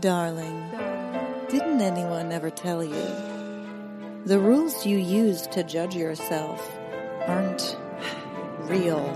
Darling, 0.00 0.70
didn't 1.48 1.80
anyone 1.80 2.32
ever 2.32 2.50
tell 2.50 2.82
you? 2.82 3.06
The 4.24 4.38
rules 4.38 4.86
you 4.86 4.96
use 4.96 5.46
to 5.48 5.62
judge 5.62 5.94
yourself 5.94 6.76
aren't 7.26 7.76
real. 8.60 9.06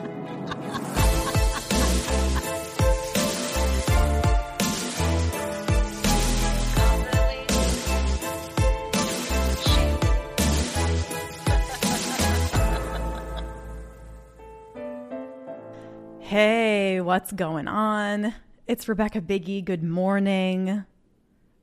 Hey, 16.20 17.00
what's 17.00 17.32
going 17.32 17.66
on? 17.66 18.34
It's 18.66 18.88
Rebecca 18.88 19.20
Biggie. 19.20 19.64
Good 19.64 19.84
morning. 19.84 20.84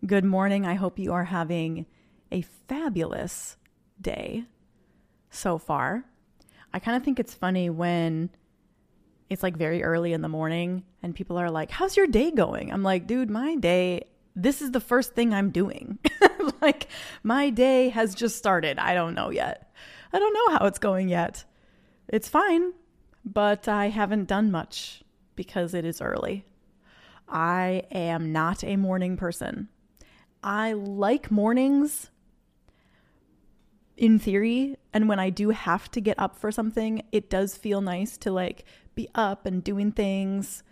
Good 0.06 0.24
morning. 0.24 0.66
I 0.66 0.76
hope 0.76 0.98
you 0.98 1.12
are 1.12 1.26
having 1.26 1.86
a 2.32 2.44
fabulous 2.70 3.58
day 4.00 4.46
so 5.30 5.58
far. 5.58 6.06
I 6.74 6.80
kind 6.80 6.96
of 6.96 7.04
think 7.04 7.20
it's 7.20 7.34
funny 7.34 7.70
when 7.70 8.30
it's 9.30 9.44
like 9.44 9.58
very 9.58 9.84
early 9.84 10.14
in 10.14 10.22
the 10.22 10.30
morning 10.30 10.84
and 11.02 11.14
people 11.14 11.38
are 11.38 11.52
like, 11.52 11.72
How's 11.72 11.98
your 11.98 12.08
day 12.08 12.32
going? 12.32 12.72
I'm 12.72 12.84
like, 12.84 13.06
Dude, 13.06 13.30
my 13.30 13.58
day, 13.58 14.06
this 14.34 14.62
is 14.62 14.72
the 14.72 14.80
first 14.80 15.14
thing 15.14 15.34
I'm 15.34 15.50
doing. 15.50 16.00
like, 16.62 16.88
my 17.22 17.50
day 17.50 17.90
has 17.90 18.16
just 18.16 18.38
started. 18.38 18.80
I 18.80 18.94
don't 18.94 19.14
know 19.14 19.30
yet. 19.30 19.74
I 20.14 20.20
don't 20.20 20.34
know 20.34 20.58
how 20.58 20.68
it's 20.68 20.80
going 20.80 21.10
yet. 21.10 21.44
It's 22.08 22.30
fine, 22.30 22.72
but 23.26 23.68
I 23.68 23.90
haven't 23.90 24.30
done 24.30 24.52
much 24.52 25.04
because 25.36 25.74
it 25.74 25.84
is 25.84 26.00
early. 26.00 26.46
I 27.34 27.82
am 27.92 28.32
not 28.32 28.64
a 28.64 28.78
morning 28.78 29.18
person. 29.18 29.68
I 30.44 30.74
like 30.74 31.32
mornings 31.32 32.12
in 33.98 34.20
theory, 34.20 34.78
and 34.94 35.10
when 35.10 35.20
I 35.20 35.32
do 35.32 35.50
have 35.50 35.90
to 35.92 36.02
get 36.02 36.20
up 36.20 36.38
for 36.38 36.52
something, 36.52 37.02
it 37.12 37.32
does 37.32 37.58
feel 37.58 37.82
nice 37.82 38.18
to 38.18 38.32
like 38.32 38.66
be 38.94 39.10
up 39.16 39.48
and 39.48 39.64
doing 39.64 39.92
things 39.92 40.64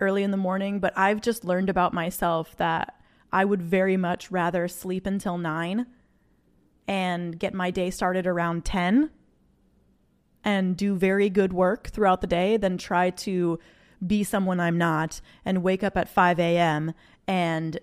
early 0.00 0.22
in 0.22 0.30
the 0.30 0.36
morning, 0.36 0.80
but 0.80 0.96
I've 0.96 1.20
just 1.20 1.44
learned 1.44 1.68
about 1.68 1.92
myself 1.92 2.56
that 2.56 2.94
I 3.30 3.44
would 3.44 3.60
very 3.60 3.96
much 3.96 4.30
rather 4.30 4.66
sleep 4.68 5.06
until 5.06 5.36
9 5.36 5.86
and 6.86 7.38
get 7.38 7.52
my 7.52 7.70
day 7.70 7.90
started 7.90 8.26
around 8.26 8.64
10 8.64 9.10
and 10.44 10.76
do 10.76 10.94
very 10.94 11.28
good 11.28 11.52
work 11.52 11.88
throughout 11.88 12.22
the 12.22 12.26
day 12.26 12.56
than 12.56 12.78
try 12.78 13.10
to 13.10 13.58
be 14.04 14.24
someone 14.24 14.60
I'm 14.60 14.78
not 14.78 15.20
and 15.44 15.62
wake 15.62 15.82
up 15.82 15.96
at 15.96 16.08
5 16.08 16.38
a.m. 16.38 16.94
and 17.26 17.78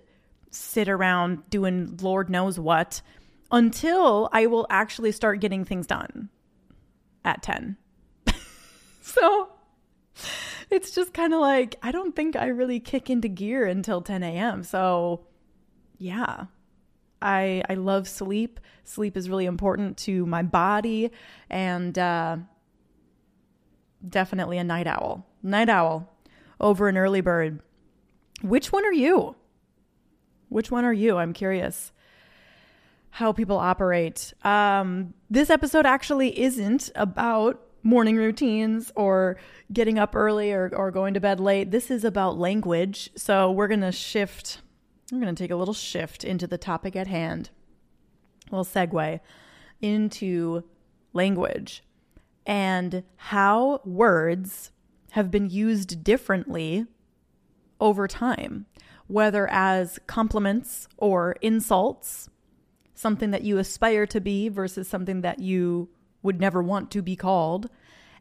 sit 0.50 0.88
around 0.88 1.48
doing 1.50 1.98
Lord 2.00 2.30
knows 2.30 2.58
what 2.58 3.02
until 3.50 4.28
I 4.32 4.46
will 4.46 4.66
actually 4.70 5.12
start 5.12 5.40
getting 5.40 5.64
things 5.64 5.86
done 5.86 6.30
at 7.24 7.42
10. 7.42 7.76
so 9.02 9.50
it's 10.70 10.90
just 10.92 11.12
kind 11.12 11.34
of 11.34 11.40
like, 11.40 11.76
I 11.82 11.92
don't 11.92 12.16
think 12.16 12.36
I 12.36 12.46
really 12.46 12.80
kick 12.80 13.10
into 13.10 13.28
gear 13.28 13.66
until 13.66 14.00
10 14.00 14.22
a.m. 14.22 14.62
So 14.62 15.26
yeah. 15.98 16.46
I, 17.22 17.62
I 17.68 17.74
love 17.74 18.08
sleep. 18.08 18.60
Sleep 18.84 19.16
is 19.16 19.30
really 19.30 19.46
important 19.46 19.96
to 19.98 20.26
my 20.26 20.42
body 20.42 21.10
and 21.48 21.98
uh, 21.98 22.36
definitely 24.06 24.58
a 24.58 24.64
night 24.64 24.86
owl. 24.86 25.26
Night 25.46 25.68
owl 25.68 26.12
over 26.60 26.88
an 26.88 26.98
early 26.98 27.20
bird. 27.20 27.60
Which 28.42 28.72
one 28.72 28.84
are 28.84 28.92
you? 28.92 29.36
Which 30.48 30.72
one 30.72 30.84
are 30.84 30.92
you? 30.92 31.18
I'm 31.18 31.32
curious 31.32 31.92
how 33.10 33.32
people 33.32 33.56
operate. 33.56 34.34
Um, 34.42 35.14
this 35.30 35.48
episode 35.48 35.86
actually 35.86 36.38
isn't 36.38 36.90
about 36.96 37.62
morning 37.84 38.16
routines 38.16 38.90
or 38.96 39.38
getting 39.72 40.00
up 40.00 40.16
early 40.16 40.52
or, 40.52 40.70
or 40.74 40.90
going 40.90 41.14
to 41.14 41.20
bed 41.20 41.38
late. 41.38 41.70
This 41.70 41.92
is 41.92 42.04
about 42.04 42.36
language. 42.36 43.08
So 43.16 43.52
we're 43.52 43.68
going 43.68 43.82
to 43.82 43.92
shift, 43.92 44.60
we're 45.12 45.20
going 45.20 45.32
to 45.32 45.40
take 45.40 45.52
a 45.52 45.56
little 45.56 45.74
shift 45.74 46.24
into 46.24 46.48
the 46.48 46.58
topic 46.58 46.96
at 46.96 47.06
hand. 47.06 47.50
We'll 48.50 48.64
segue 48.64 49.20
into 49.80 50.64
language 51.12 51.84
and 52.44 53.04
how 53.16 53.80
words 53.84 54.72
have 55.16 55.30
been 55.30 55.48
used 55.48 56.04
differently 56.04 56.84
over 57.80 58.06
time, 58.06 58.66
whether 59.06 59.48
as 59.50 59.98
compliments 60.06 60.88
or 60.98 61.36
insults, 61.40 62.28
something 62.94 63.30
that 63.30 63.40
you 63.40 63.56
aspire 63.56 64.06
to 64.06 64.20
be 64.20 64.50
versus 64.50 64.86
something 64.86 65.22
that 65.22 65.38
you 65.38 65.88
would 66.22 66.38
never 66.38 66.62
want 66.62 66.90
to 66.90 67.00
be 67.00 67.16
called, 67.16 67.70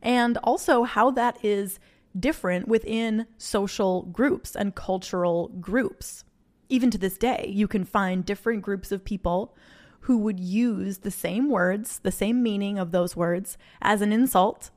and 0.01 0.38
also 0.38 0.83
how 0.83 1.11
that 1.11 1.38
is 1.44 1.79
different 2.17 2.66
within 2.66 3.27
social 3.38 4.03
groups 4.03 4.56
and 4.56 4.73
cultural 4.73 5.50
groups. 5.59 6.23
Even 6.69 6.89
to 6.91 6.97
this 6.97 7.17
day, 7.17 7.51
you 7.53 7.67
can 7.67 7.83
find 7.83 8.23
different 8.23 8.62
groups 8.62 8.94
of 8.94 9.03
people 9.03 9.53
who 10.01 10.17
would 10.17 10.39
use 10.39 11.00
the 11.00 11.12
same 11.12 11.50
words, 11.50 12.00
the 12.00 12.12
same 12.12 12.41
meaning 12.41 12.79
of 12.79 12.94
those 12.94 13.17
words 13.17 13.57
as 13.81 14.01
an 14.01 14.13
insult, 14.13 14.72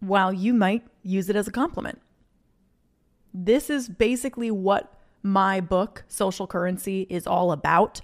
while 0.00 0.32
you 0.32 0.52
might 0.52 0.84
use 1.02 1.28
it 1.28 1.36
as 1.36 1.46
a 1.46 1.52
compliment. 1.52 2.00
This 3.32 3.70
is 3.70 3.88
basically 3.88 4.50
what 4.50 4.92
my 5.22 5.60
book, 5.60 6.04
Social 6.08 6.46
Currency, 6.46 7.06
is 7.08 7.26
all 7.26 7.52
about. 7.52 8.00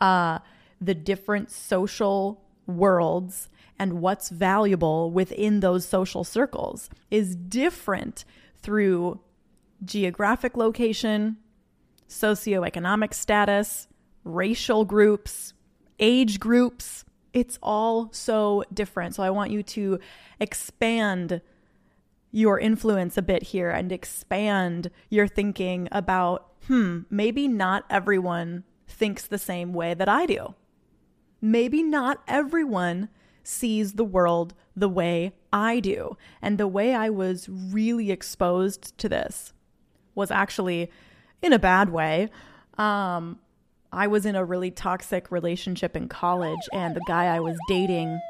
Uh, 0.00 0.40
the 0.80 0.94
different 0.94 1.50
social 1.50 2.42
worlds 2.66 3.48
and 3.78 4.00
what's 4.00 4.28
valuable 4.28 5.10
within 5.10 5.60
those 5.60 5.86
social 5.86 6.24
circles 6.24 6.90
is 7.10 7.36
different 7.36 8.24
through 8.62 9.20
geographic 9.84 10.56
location, 10.56 11.36
socioeconomic 12.08 13.14
status, 13.14 13.88
racial 14.24 14.84
groups, 14.84 15.52
age 15.98 16.40
groups. 16.40 17.04
It's 17.36 17.58
all 17.62 18.08
so 18.14 18.64
different. 18.72 19.14
So 19.14 19.22
I 19.22 19.28
want 19.28 19.50
you 19.50 19.62
to 19.62 20.00
expand 20.40 21.42
your 22.30 22.58
influence 22.58 23.18
a 23.18 23.22
bit 23.22 23.42
here 23.42 23.68
and 23.68 23.92
expand 23.92 24.90
your 25.10 25.28
thinking 25.28 25.86
about, 25.92 26.50
hmm, 26.66 27.00
maybe 27.10 27.46
not 27.46 27.84
everyone 27.90 28.64
thinks 28.88 29.26
the 29.26 29.36
same 29.36 29.74
way 29.74 29.92
that 29.92 30.08
I 30.08 30.24
do. 30.24 30.54
Maybe 31.42 31.82
not 31.82 32.22
everyone 32.26 33.10
sees 33.42 33.92
the 33.92 34.04
world 34.04 34.54
the 34.74 34.88
way 34.88 35.34
I 35.52 35.80
do. 35.80 36.16
And 36.40 36.56
the 36.56 36.66
way 36.66 36.94
I 36.94 37.10
was 37.10 37.50
really 37.50 38.10
exposed 38.10 38.96
to 38.96 39.10
this 39.10 39.52
was 40.14 40.30
actually 40.30 40.90
in 41.42 41.52
a 41.52 41.58
bad 41.58 41.90
way. 41.90 42.30
Um, 42.78 43.40
I 43.96 44.08
was 44.08 44.26
in 44.26 44.36
a 44.36 44.44
really 44.44 44.70
toxic 44.70 45.32
relationship 45.32 45.96
in 45.96 46.06
college, 46.08 46.60
and 46.72 46.94
the 46.94 47.00
guy 47.08 47.34
I 47.34 47.40
was 47.40 47.56
dating 47.66 48.20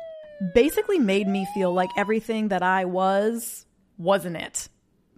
basically 0.54 1.00
made 1.00 1.27
me 1.27 1.44
feel 1.54 1.72
like 1.75 1.91
everything 1.97 2.49
that 2.49 2.62
I 2.62 2.84
was 2.84 3.66
wasn't 3.99 4.37
it. 4.37 4.69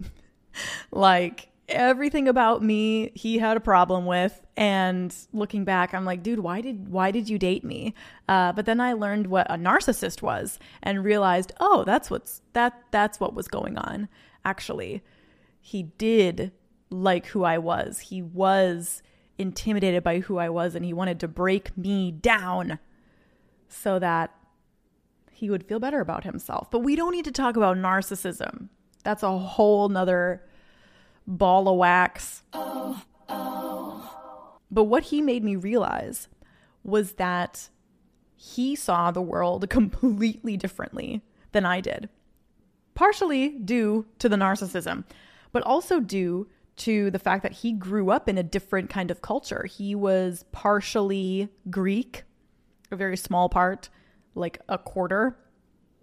like 0.91 1.49
everything 1.67 2.27
about 2.27 2.63
me 2.63 3.11
he 3.13 3.37
had 3.37 3.55
a 3.55 3.59
problem 3.59 4.07
with 4.07 4.41
and 4.57 5.15
looking 5.31 5.63
back 5.63 5.93
i'm 5.93 6.03
like 6.03 6.23
dude 6.23 6.39
why 6.39 6.61
did 6.61 6.89
why 6.89 7.11
did 7.11 7.29
you 7.29 7.37
date 7.37 7.63
me? 7.63 7.93
Uh, 8.27 8.51
but 8.53 8.65
then 8.65 8.81
i 8.81 8.91
learned 8.91 9.27
what 9.27 9.45
a 9.51 9.53
narcissist 9.53 10.23
was 10.23 10.57
and 10.81 11.03
realized 11.03 11.51
oh 11.59 11.83
that's 11.83 12.09
what's 12.09 12.41
that 12.53 12.81
that's 12.89 13.19
what 13.19 13.35
was 13.35 13.47
going 13.47 13.77
on. 13.77 14.09
Actually 14.43 15.03
he 15.61 15.83
did 15.83 16.51
like 16.89 17.27
who 17.27 17.43
i 17.43 17.59
was. 17.59 17.99
He 17.99 18.23
was 18.23 19.03
intimidated 19.39 20.03
by 20.03 20.19
who 20.19 20.37
I 20.37 20.49
was 20.49 20.75
and 20.75 20.85
he 20.85 20.93
wanted 20.93 21.19
to 21.21 21.27
break 21.27 21.75
me 21.77 22.11
down 22.11 22.77
so 23.67 23.97
that 23.97 24.35
he 25.31 25.49
would 25.49 25.63
feel 25.63 25.79
better 25.79 26.01
about 26.01 26.25
himself. 26.25 26.69
But 26.69 26.79
we 26.79 26.95
don't 26.95 27.13
need 27.13 27.25
to 27.25 27.31
talk 27.31 27.55
about 27.55 27.77
narcissism. 27.77 28.67
That's 29.03 29.23
a 29.23 29.37
whole 29.37 29.87
nother 29.87 30.43
ball 31.25 31.69
of 31.69 31.77
wax. 31.77 32.43
Oh, 32.51 33.01
oh. 33.29 34.57
But 34.69 34.83
what 34.83 35.03
he 35.03 35.21
made 35.21 35.43
me 35.43 35.55
realize 35.55 36.27
was 36.83 37.13
that 37.13 37.69
he 38.35 38.75
saw 38.75 39.11
the 39.11 39.21
world 39.21 39.69
completely 39.69 40.57
differently 40.57 41.21
than 41.53 41.65
I 41.65 41.79
did. 41.81 42.09
Partially 42.93 43.49
due 43.49 44.05
to 44.19 44.27
the 44.27 44.35
narcissism, 44.35 45.05
but 45.53 45.63
also 45.63 46.01
due 46.01 46.49
to 46.79 47.11
the 47.11 47.19
fact 47.19 47.43
that 47.43 47.51
he 47.51 47.71
grew 47.71 48.09
up 48.09 48.27
in 48.27 48.37
a 48.37 48.43
different 48.43 48.89
kind 48.89 49.11
of 49.11 49.21
culture. 49.21 49.65
He 49.65 49.95
was 49.95 50.45
partially 50.51 51.49
Greek, 51.69 52.23
a 52.91 52.95
very 52.95 53.17
small 53.17 53.49
part, 53.49 53.89
like 54.33 54.61
a 54.69 54.77
quarter, 54.77 55.37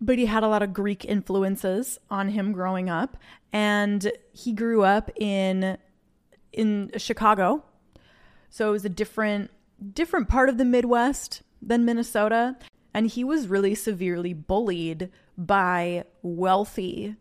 but 0.00 0.18
he 0.18 0.26
had 0.26 0.42
a 0.42 0.48
lot 0.48 0.62
of 0.62 0.74
Greek 0.74 1.04
influences 1.04 1.98
on 2.10 2.28
him 2.28 2.52
growing 2.52 2.90
up. 2.90 3.16
And 3.52 4.12
he 4.32 4.52
grew 4.52 4.82
up 4.82 5.10
in 5.16 5.78
in 6.52 6.90
Chicago, 6.96 7.64
So 8.48 8.68
it 8.68 8.72
was 8.72 8.84
a 8.84 8.90
different 8.90 9.50
different 9.92 10.28
part 10.28 10.48
of 10.48 10.56
the 10.56 10.64
Midwest 10.64 11.42
than 11.60 11.84
Minnesota, 11.84 12.56
and 12.94 13.06
he 13.06 13.24
was 13.24 13.48
really 13.48 13.74
severely 13.74 14.32
bullied 14.32 15.10
by 15.36 16.04
wealthy 16.22 17.16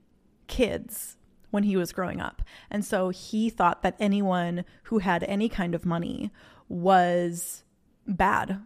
kids 0.47 1.17
when 1.55 1.63
he 1.63 1.77
was 1.77 1.93
growing 1.93 2.19
up. 2.19 2.41
And 2.69 2.83
so 2.83 3.09
he 3.09 3.49
thought 3.49 3.81
that 3.81 3.95
anyone 3.97 4.65
who 4.83 4.99
had 4.99 5.23
any 5.23 5.47
kind 5.47 5.73
of 5.73 5.85
money 5.85 6.31
was 6.67 7.63
bad. 8.05 8.59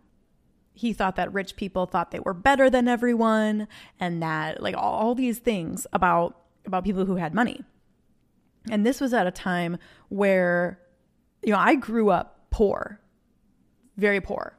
He 0.74 0.92
thought 0.92 1.16
that 1.16 1.32
rich 1.32 1.56
people 1.56 1.86
thought 1.86 2.10
they 2.10 2.20
were 2.20 2.34
better 2.34 2.68
than 2.68 2.88
everyone 2.88 3.68
and 4.00 4.24
that 4.24 4.64
like 4.64 4.76
all, 4.76 5.14
these 5.14 5.38
things 5.38 5.86
about 5.94 6.36
about 6.66 6.84
people 6.84 7.06
who 7.06 7.16
had 7.16 7.34
money. 7.34 7.62
And 8.72 8.86
this 8.86 9.00
was 9.00 9.14
at 9.14 9.28
a 9.28 9.32
time 9.32 9.78
where 10.10 10.80
you 11.44 11.54
know, 11.54 11.60
I 11.60 11.76
grew 11.76 12.10
up 12.10 12.48
poor. 12.50 13.00
Very 13.98 14.20
poor. 14.20 14.58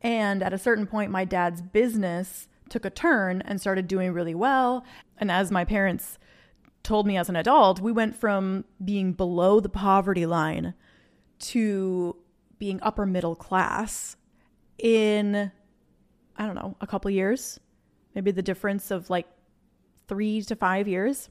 And 0.00 0.42
at 0.42 0.52
a 0.52 0.58
certain 0.58 0.86
point 0.86 1.10
my 1.10 1.24
dad's 1.24 1.60
business 1.60 2.46
took 2.68 2.84
a 2.84 2.90
turn 2.90 3.42
and 3.42 3.60
started 3.60 3.88
doing 3.88 4.12
really 4.12 4.34
well. 4.34 4.84
And 5.18 5.30
as 5.30 5.50
my 5.50 5.64
parents 5.64 6.18
told 6.84 7.06
me 7.06 7.16
as 7.16 7.28
an 7.28 7.34
adult, 7.34 7.80
we 7.80 7.90
went 7.90 8.14
from 8.14 8.64
being 8.84 9.12
below 9.12 9.58
the 9.58 9.68
poverty 9.68 10.26
line 10.26 10.74
to 11.40 12.16
being 12.58 12.78
upper 12.82 13.04
middle 13.06 13.34
class 13.34 14.16
in, 14.78 15.50
I 16.36 16.46
don't 16.46 16.54
know, 16.54 16.76
a 16.80 16.86
couple 16.86 17.10
years. 17.10 17.58
Maybe 18.14 18.30
the 18.30 18.42
difference 18.42 18.90
of 18.90 19.10
like 19.10 19.26
three 20.06 20.42
to 20.42 20.54
five 20.54 20.86
years. 20.86 21.30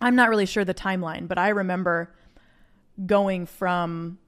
I'm 0.00 0.16
not 0.16 0.30
really 0.30 0.46
sure 0.46 0.64
the 0.64 0.74
timeline, 0.74 1.28
but 1.28 1.38
I 1.38 1.50
remember 1.50 2.12
going 3.06 3.46
from 3.46 4.18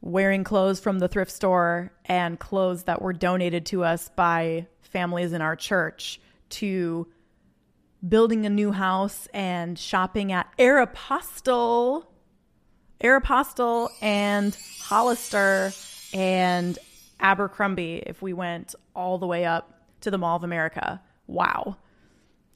wearing 0.00 0.44
clothes 0.44 0.80
from 0.80 0.98
the 0.98 1.08
thrift 1.08 1.32
store 1.32 1.92
and 2.04 2.38
clothes 2.38 2.84
that 2.84 3.02
were 3.02 3.12
donated 3.12 3.66
to 3.66 3.84
us 3.84 4.10
by 4.10 4.66
families 4.82 5.32
in 5.32 5.42
our 5.42 5.56
church 5.56 6.20
to 6.50 7.06
building 8.06 8.44
a 8.44 8.50
new 8.50 8.72
house 8.72 9.28
and 9.32 9.78
shopping 9.78 10.32
at 10.32 10.46
Aeropostale, 10.58 12.04
Aeropostale 13.00 13.88
and 14.00 14.56
Hollister 14.80 15.72
and 16.12 16.78
Abercrombie 17.20 18.02
if 18.06 18.20
we 18.20 18.32
went 18.32 18.74
all 18.94 19.18
the 19.18 19.26
way 19.26 19.44
up 19.44 19.84
to 20.00 20.10
the 20.10 20.18
Mall 20.18 20.36
of 20.36 20.44
America. 20.44 21.00
Wow. 21.26 21.76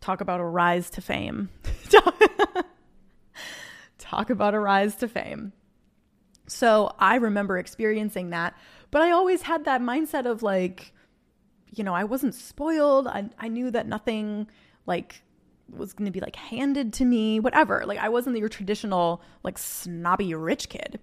Talk 0.00 0.20
about 0.20 0.40
a 0.40 0.44
rise 0.44 0.90
to 0.90 1.00
fame. 1.00 1.48
Talk 3.98 4.30
about 4.30 4.54
a 4.54 4.60
rise 4.60 4.96
to 4.96 5.08
fame. 5.08 5.52
So 6.46 6.94
I 6.98 7.16
remember 7.16 7.58
experiencing 7.58 8.30
that, 8.30 8.54
but 8.90 9.02
I 9.02 9.10
always 9.10 9.42
had 9.42 9.64
that 9.64 9.82
mindset 9.82 10.24
of 10.24 10.42
like, 10.42 10.92
you 11.74 11.84
know, 11.84 11.94
I 11.94 12.04
wasn't 12.04 12.34
spoiled. 12.34 13.06
I, 13.06 13.28
I 13.38 13.48
knew 13.48 13.70
that 13.70 13.86
nothing 13.86 14.48
like 14.86 15.22
was 15.70 15.92
going 15.92 16.06
to 16.06 16.12
be 16.12 16.20
like 16.20 16.36
handed 16.36 16.92
to 16.94 17.04
me, 17.04 17.40
whatever. 17.40 17.84
Like 17.86 17.98
I 17.98 18.08
wasn't 18.08 18.38
your 18.38 18.48
traditional 18.48 19.22
like 19.42 19.58
snobby 19.58 20.34
rich 20.34 20.68
kid. 20.68 20.98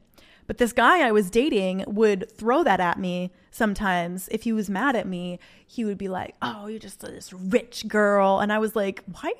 But 0.47 0.57
this 0.59 0.73
guy 0.73 1.07
I 1.07 1.11
was 1.11 1.29
dating 1.31 1.83
would 1.87 2.29
throw 2.29 2.63
that 2.63 2.79
at 2.79 2.99
me 2.99 3.31
sometimes. 3.49 4.27
If 4.31 4.43
he 4.43 4.53
was 4.53 4.69
mad 4.69 4.95
at 4.95 5.07
me, 5.07 5.39
he 5.65 5.85
would 5.85 5.97
be 5.97 6.07
like, 6.07 6.35
"Oh, 6.41 6.67
you're 6.67 6.79
just 6.79 6.99
this 6.99 7.33
rich 7.33 7.87
girl." 7.87 8.39
And 8.39 8.53
I 8.53 8.59
was 8.59 8.75
like, 8.75 9.03
"Why 9.11 9.33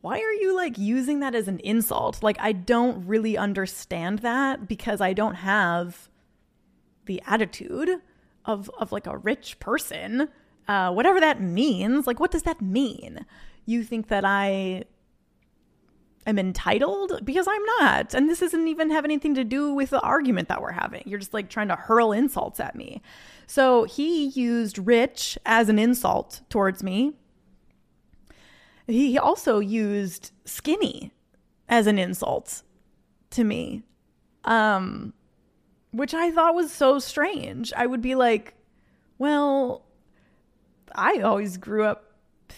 why 0.00 0.18
are 0.18 0.32
you 0.32 0.56
like 0.56 0.76
using 0.76 1.20
that 1.20 1.34
as 1.34 1.46
an 1.46 1.60
insult?" 1.60 2.22
Like 2.22 2.36
I 2.40 2.52
don't 2.52 3.06
really 3.06 3.36
understand 3.36 4.20
that 4.20 4.66
because 4.66 5.00
I 5.00 5.12
don't 5.12 5.36
have 5.36 6.08
the 7.06 7.22
attitude 7.26 8.00
of 8.44 8.70
of 8.78 8.90
like 8.92 9.06
a 9.06 9.18
rich 9.18 9.58
person. 9.60 10.28
Uh, 10.66 10.92
whatever 10.92 11.20
that 11.20 11.40
means. 11.40 12.06
Like 12.06 12.18
what 12.18 12.32
does 12.32 12.42
that 12.42 12.60
mean? 12.60 13.24
You 13.66 13.82
think 13.84 14.08
that 14.08 14.24
I 14.24 14.84
am 16.26 16.38
entitled 16.38 17.24
because 17.24 17.46
I'm 17.48 17.64
not. 17.80 18.14
And 18.14 18.28
this 18.28 18.40
doesn't 18.40 18.68
even 18.68 18.90
have 18.90 19.04
anything 19.04 19.34
to 19.34 19.44
do 19.44 19.74
with 19.74 19.90
the 19.90 20.00
argument 20.00 20.48
that 20.48 20.60
we're 20.60 20.72
having. 20.72 21.02
You're 21.06 21.18
just 21.18 21.34
like 21.34 21.48
trying 21.48 21.68
to 21.68 21.76
hurl 21.76 22.12
insults 22.12 22.60
at 22.60 22.76
me. 22.76 23.02
So 23.46 23.84
he 23.84 24.26
used 24.28 24.78
rich 24.78 25.38
as 25.44 25.68
an 25.68 25.78
insult 25.78 26.42
towards 26.48 26.82
me. 26.82 27.14
He 28.86 29.18
also 29.18 29.58
used 29.58 30.32
skinny 30.44 31.12
as 31.68 31.86
an 31.86 31.98
insult 31.98 32.62
to 33.30 33.44
me. 33.44 33.82
Um 34.44 35.14
which 35.92 36.14
I 36.14 36.30
thought 36.30 36.54
was 36.54 36.72
so 36.72 36.98
strange. 36.98 37.70
I 37.76 37.86
would 37.86 38.00
be 38.00 38.14
like, 38.14 38.54
well, 39.18 39.84
I 40.94 41.18
always 41.18 41.58
grew 41.58 41.84
up 41.84 42.11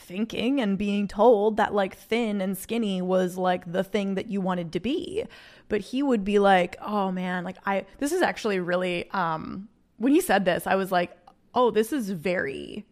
thinking 0.05 0.61
and 0.61 0.79
being 0.79 1.09
told 1.09 1.57
that 1.57 1.75
like 1.75 1.97
thin 1.97 2.41
and 2.41 2.57
skinny 2.57 3.03
was 3.03 3.37
like 3.37 3.71
the 3.71 3.85
thing 3.85 4.15
that 4.15 4.29
you 4.29 4.41
wanted 4.41 4.73
to 4.73 4.81
be. 4.81 5.25
But 5.69 5.81
he 5.81 6.03
would 6.03 6.25
be 6.25 6.39
like, 6.39 6.77
"Oh 6.81 7.11
man, 7.11 7.45
like 7.45 7.57
I 7.67 7.87
this 7.99 8.13
is 8.13 8.23
actually 8.23 8.61
really 8.61 9.11
um 9.11 9.69
when 9.97 10.13
he 10.13 10.21
said 10.21 10.45
this, 10.45 10.67
I 10.67 10.75
was 10.75 10.93
like, 10.93 11.17
"Oh, 11.55 11.71
this 11.71 11.93
is 11.93 12.11
very 12.11 12.87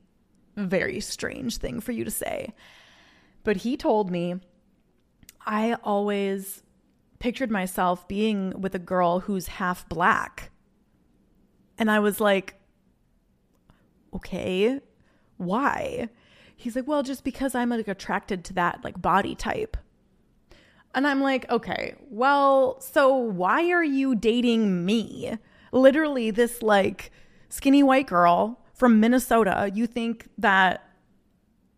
very 0.57 1.01
strange 1.01 1.59
thing 1.59 1.81
for 1.81 1.93
you 1.93 2.05
to 2.05 2.11
say." 2.11 2.55
But 3.45 3.59
he 3.59 3.77
told 3.77 4.11
me 4.11 4.41
I 5.47 5.75
always 5.83 6.63
pictured 7.19 7.51
myself 7.51 8.07
being 8.09 8.61
with 8.61 8.75
a 8.75 8.81
girl 8.81 9.21
who's 9.21 9.47
half 9.47 9.89
black. 9.89 10.51
And 11.79 11.91
I 11.91 12.01
was 12.01 12.21
like, 12.21 12.55
okay, 14.15 14.81
why? 15.37 16.09
He's 16.63 16.77
like, 16.77 16.87
well, 16.87 17.03
just 17.03 17.25
because 17.25 17.55
I'm 17.55 17.71
like 17.71 17.89
attracted 17.89 18.45
to 18.45 18.55
that 18.55 18.83
like 18.85 19.01
body 19.01 19.35
type. 19.35 19.77
And 20.95 21.07
I'm 21.07 21.21
like, 21.21 21.51
okay, 21.51 21.95
well, 22.11 22.81
so 22.81 23.17
why 23.17 23.71
are 23.71 23.85
you 23.85 24.15
dating 24.15 24.85
me? 24.85 25.39
Literally, 25.73 26.31
this 26.31 26.63
like 26.63 27.11
skinny 27.49 27.83
white 27.83 28.07
girl 28.07 28.61
from 28.75 29.01
Minnesota. 29.01 29.71
You 29.75 29.87
think 29.87 30.29
that 30.39 30.87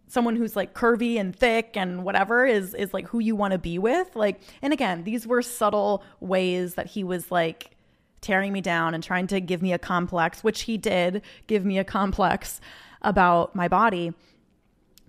someone 0.09 0.37
who's 0.37 0.55
like 0.55 0.75
curvy 0.75 1.19
and 1.19 1.35
thick 1.35 1.77
and 1.77 2.05
whatever 2.05 2.45
is 2.45 2.75
is 2.75 2.93
like 2.93 3.09
who 3.09 3.19
you 3.19 3.37
want 3.37 3.53
to 3.53 3.59
be 3.59 3.79
with? 3.79 4.15
Like, 4.15 4.41
and 4.63 4.73
again, 4.73 5.05
these 5.05 5.27
were 5.27 5.43
subtle 5.43 6.03
ways 6.21 6.75
that 6.75 6.87
he 6.87 7.05
was 7.05 7.31
like 7.31 7.71
tearing 8.21 8.53
me 8.53 8.61
down 8.61 8.95
and 8.95 9.03
trying 9.03 9.27
to 9.29 9.41
give 9.41 9.63
me 9.63 9.73
a 9.73 9.79
complex, 9.79 10.43
which 10.43 10.63
he 10.63 10.77
did 10.77 11.23
give 11.47 11.65
me 11.65 11.79
a 11.79 11.85
complex 11.85 12.61
about 13.03 13.55
my 13.55 13.69
body 13.69 14.13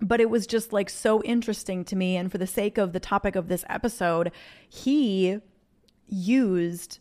but 0.00 0.20
it 0.20 0.30
was 0.30 0.46
just 0.46 0.72
like 0.72 0.90
so 0.90 1.22
interesting 1.22 1.84
to 1.84 1.96
me. 1.96 2.16
And 2.16 2.30
for 2.30 2.38
the 2.38 2.46
sake 2.46 2.78
of 2.78 2.92
the 2.92 3.00
topic 3.00 3.36
of 3.36 3.48
this 3.48 3.64
episode, 3.68 4.30
he 4.68 5.38
used 6.08 6.98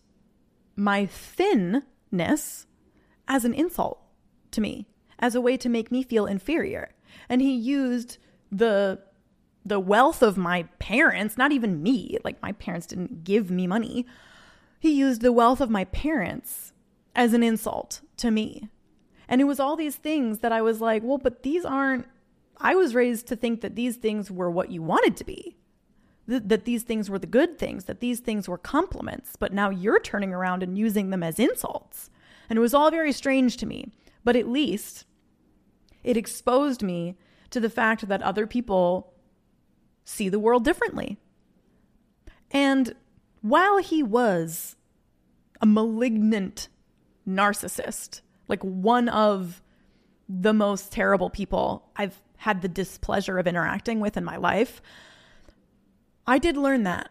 my 0.76 1.06
thinness 1.06 2.66
as 3.28 3.46
an 3.46 3.54
insult 3.54 4.02
to 4.52 4.62
me, 4.62 4.88
as 5.20 5.36
a 5.36 5.42
way 5.42 5.58
to 5.58 5.70
make 5.70 5.92
me 5.92 6.04
feel 6.04 6.26
inferior. 6.26 6.92
And 7.30 7.42
he 7.42 7.54
used 7.54 8.18
the 8.52 9.00
the 9.68 9.80
wealth 9.80 10.22
of 10.22 10.38
my 10.38 10.64
parents, 10.78 11.40
not 11.40 11.52
even 11.52 11.82
me, 11.82 12.20
like 12.24 12.40
my 12.42 12.52
parents 12.52 12.86
didn't 12.86 13.24
give 13.24 13.50
me 13.50 13.66
money. 13.66 14.06
He 14.80 14.92
used 14.92 15.22
the 15.22 15.32
wealth 15.32 15.60
of 15.60 15.72
my 15.72 15.86
parents 15.86 16.72
as 17.16 17.34
an 17.34 17.42
insult 17.42 18.02
to 18.18 18.30
me. 18.30 18.70
And 19.28 19.42
it 19.42 19.46
was 19.46 19.60
all 19.60 19.76
these 19.76 19.96
things 19.96 20.40
that 20.40 20.52
I 20.52 20.62
was 20.62 20.82
like, 20.82 21.02
well, 21.04 21.18
but 21.18 21.42
these 21.42 21.66
aren't 21.66 22.06
I 22.58 22.76
was 22.76 22.96
raised 22.96 23.28
to 23.28 23.36
think 23.36 23.62
that 23.62 23.76
these 23.76 23.98
things 23.98 24.32
were 24.32 24.50
what 24.50 24.72
you 24.72 24.82
wanted 24.82 25.18
to 25.18 25.24
be, 25.24 25.58
Th- 26.28 26.42
that 26.46 26.66
these 26.66 26.84
things 26.84 27.10
were 27.10 27.20
the 27.20 27.28
good 27.28 27.58
things, 27.58 27.86
that 27.86 28.00
these 28.00 28.20
things 28.20 28.50
were 28.50 28.58
compliments, 28.58 29.36
but 29.36 29.54
now 29.54 29.70
you're 29.70 30.00
turning 30.00 30.34
around 30.34 30.64
and 30.64 30.78
using 30.78 31.10
them 31.10 31.24
as 31.24 31.40
insults. 31.40 32.10
And 32.50 32.58
it 32.58 32.62
was 32.62 32.74
all 32.74 32.92
very 32.92 33.12
strange 33.12 33.58
to 33.58 33.66
me, 33.66 33.92
but 34.24 34.36
at 34.36 34.48
least 34.48 35.06
it 36.04 36.18
exposed 36.18 36.82
me 36.82 37.16
to 37.50 37.60
the 37.60 37.70
fact 37.70 38.08
that 38.08 38.22
other 38.22 38.48
people 38.48 39.14
see 40.04 40.30
the 40.30 40.40
world 40.40 40.64
differently. 40.64 41.18
And 42.52 42.96
while 43.42 43.78
he 43.78 44.02
was 44.02 44.76
a 45.62 45.66
malignant 45.66 46.70
narcissist, 47.28 48.22
like 48.48 48.64
one 48.64 49.10
of 49.10 49.62
the 50.28 50.54
most 50.54 50.92
terrible 50.92 51.30
people 51.30 51.90
I've 51.96 52.22
had 52.46 52.62
the 52.62 52.68
displeasure 52.68 53.40
of 53.40 53.48
interacting 53.48 54.00
with 54.00 54.16
in 54.16 54.24
my 54.24 54.38
life. 54.38 54.80
I 56.28 56.38
did 56.38 56.56
learn 56.56 56.84
that. 56.84 57.10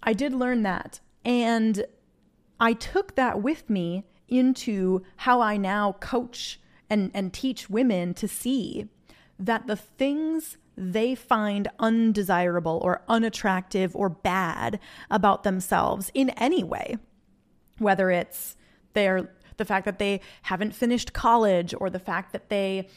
I 0.00 0.12
did 0.12 0.32
learn 0.32 0.62
that. 0.62 1.00
And 1.24 1.84
I 2.60 2.72
took 2.72 3.16
that 3.16 3.42
with 3.42 3.68
me 3.68 4.04
into 4.28 5.02
how 5.16 5.40
I 5.40 5.56
now 5.56 5.96
coach 5.98 6.60
and, 6.88 7.10
and 7.14 7.32
teach 7.32 7.68
women 7.68 8.14
to 8.14 8.28
see 8.28 8.86
that 9.40 9.66
the 9.66 9.74
things 9.74 10.56
they 10.76 11.16
find 11.16 11.66
undesirable 11.80 12.78
or 12.84 13.02
unattractive 13.08 13.96
or 13.96 14.08
bad 14.08 14.78
about 15.10 15.42
themselves 15.42 16.12
in 16.14 16.30
any 16.30 16.62
way, 16.62 16.96
whether 17.78 18.12
it's 18.12 18.54
their 18.92 19.34
the 19.56 19.64
fact 19.64 19.84
that 19.84 19.98
they 19.98 20.20
haven't 20.42 20.76
finished 20.76 21.12
college 21.12 21.74
or 21.76 21.90
the 21.90 21.98
fact 21.98 22.32
that 22.32 22.50
they 22.50 22.88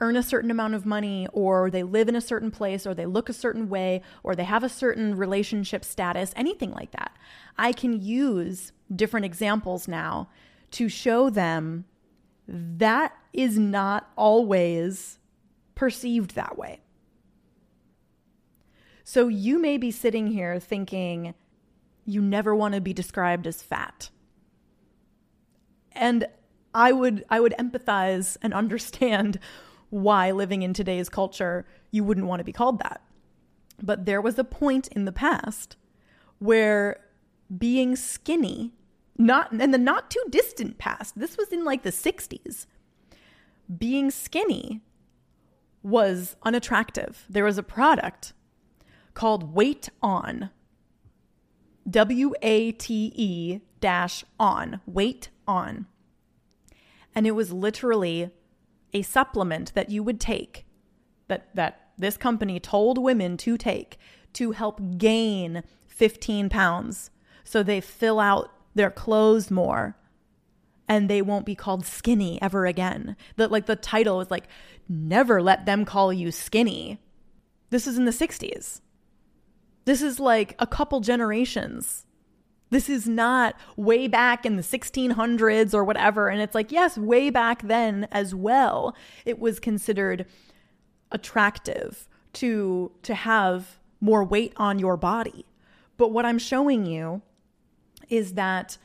earn 0.00 0.16
a 0.16 0.22
certain 0.22 0.50
amount 0.50 0.74
of 0.74 0.86
money 0.86 1.26
or 1.32 1.70
they 1.70 1.82
live 1.82 2.08
in 2.08 2.16
a 2.16 2.20
certain 2.20 2.50
place 2.50 2.86
or 2.86 2.94
they 2.94 3.06
look 3.06 3.28
a 3.28 3.32
certain 3.32 3.68
way 3.68 4.00
or 4.22 4.34
they 4.34 4.44
have 4.44 4.62
a 4.62 4.68
certain 4.68 5.16
relationship 5.16 5.84
status, 5.84 6.32
anything 6.36 6.70
like 6.72 6.92
that. 6.92 7.16
I 7.56 7.72
can 7.72 8.00
use 8.00 8.72
different 8.94 9.26
examples 9.26 9.88
now 9.88 10.28
to 10.72 10.88
show 10.88 11.30
them 11.30 11.84
that 12.46 13.16
is 13.32 13.58
not 13.58 14.10
always 14.16 15.18
perceived 15.74 16.34
that 16.34 16.56
way. 16.56 16.80
So 19.04 19.28
you 19.28 19.58
may 19.58 19.78
be 19.78 19.90
sitting 19.90 20.28
here 20.28 20.58
thinking 20.60 21.34
you 22.04 22.22
never 22.22 22.54
want 22.54 22.74
to 22.74 22.80
be 22.80 22.92
described 22.92 23.46
as 23.46 23.62
fat. 23.62 24.10
And 25.92 26.26
I 26.74 26.92
would 26.92 27.24
I 27.28 27.40
would 27.40 27.54
empathize 27.58 28.36
and 28.42 28.54
understand 28.62 29.38
why 29.90 30.30
living 30.30 30.62
in 30.62 30.72
today's 30.72 31.08
culture 31.08 31.66
you 31.90 32.04
wouldn't 32.04 32.26
want 32.26 32.40
to 32.40 32.44
be 32.44 32.52
called 32.52 32.78
that. 32.80 33.00
But 33.82 34.06
there 34.06 34.20
was 34.20 34.38
a 34.38 34.44
point 34.44 34.88
in 34.88 35.04
the 35.04 35.12
past 35.12 35.76
where 36.38 37.00
being 37.56 37.96
skinny, 37.96 38.74
not 39.16 39.52
in 39.52 39.70
the 39.70 39.78
not 39.78 40.10
too 40.10 40.22
distant 40.30 40.78
past, 40.78 41.18
this 41.18 41.36
was 41.36 41.48
in 41.48 41.64
like 41.64 41.82
the 41.82 41.90
60s, 41.90 42.66
being 43.78 44.10
skinny 44.10 44.82
was 45.82 46.36
unattractive. 46.42 47.24
There 47.28 47.44
was 47.44 47.58
a 47.58 47.62
product 47.62 48.32
called 49.14 49.54
Weight 49.54 49.88
On. 50.02 50.50
W 51.88 52.34
A 52.42 52.72
T 52.72 53.12
E 53.14 53.60
dash 53.80 54.24
on. 54.38 54.80
Weight 54.86 55.30
On. 55.46 55.86
And 57.14 57.26
it 57.26 57.32
was 57.32 57.52
literally 57.52 58.30
a 58.92 59.02
supplement 59.02 59.74
that 59.74 59.90
you 59.90 60.02
would 60.02 60.20
take 60.20 60.64
that 61.28 61.54
that 61.54 61.90
this 61.98 62.16
company 62.16 62.60
told 62.60 62.96
women 62.98 63.36
to 63.36 63.56
take 63.58 63.98
to 64.32 64.52
help 64.52 64.80
gain 64.98 65.62
15 65.86 66.48
pounds 66.48 67.10
so 67.44 67.62
they 67.62 67.80
fill 67.80 68.20
out 68.20 68.52
their 68.74 68.90
clothes 68.90 69.50
more 69.50 69.96
and 70.88 71.08
they 71.08 71.20
won't 71.20 71.44
be 71.44 71.54
called 71.54 71.84
skinny 71.84 72.40
ever 72.40 72.64
again. 72.64 73.14
That 73.36 73.52
like 73.52 73.66
the 73.66 73.76
title 73.76 74.20
is 74.20 74.30
like 74.30 74.48
never 74.88 75.42
let 75.42 75.66
them 75.66 75.84
call 75.84 76.12
you 76.12 76.32
skinny. 76.32 77.00
This 77.70 77.86
is 77.86 77.98
in 77.98 78.06
the 78.06 78.10
60s. 78.10 78.80
This 79.84 80.02
is 80.02 80.18
like 80.18 80.54
a 80.58 80.66
couple 80.66 81.00
generations 81.00 82.06
this 82.70 82.88
is 82.88 83.08
not 83.08 83.54
way 83.76 84.08
back 84.08 84.44
in 84.44 84.56
the 84.56 84.62
1600s 84.62 85.74
or 85.74 85.84
whatever. 85.84 86.28
And 86.28 86.40
it's 86.40 86.54
like, 86.54 86.70
yes, 86.70 86.98
way 86.98 87.30
back 87.30 87.62
then 87.62 88.08
as 88.12 88.34
well, 88.34 88.94
it 89.24 89.38
was 89.38 89.58
considered 89.58 90.26
attractive 91.10 92.08
to 92.34 92.92
to 93.02 93.14
have 93.14 93.78
more 94.00 94.22
weight 94.22 94.52
on 94.56 94.78
your 94.78 94.96
body. 94.96 95.46
But 95.96 96.12
what 96.12 96.26
I'm 96.26 96.38
showing 96.38 96.86
you 96.86 97.22
is 98.08 98.34
that 98.34 98.78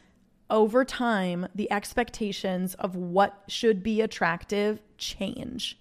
over 0.49 0.85
time, 0.85 1.47
the 1.53 1.71
expectations 1.71 2.73
of 2.75 2.95
what 2.95 3.43
should 3.47 3.83
be 3.83 4.01
attractive 4.01 4.79
change. 4.97 5.77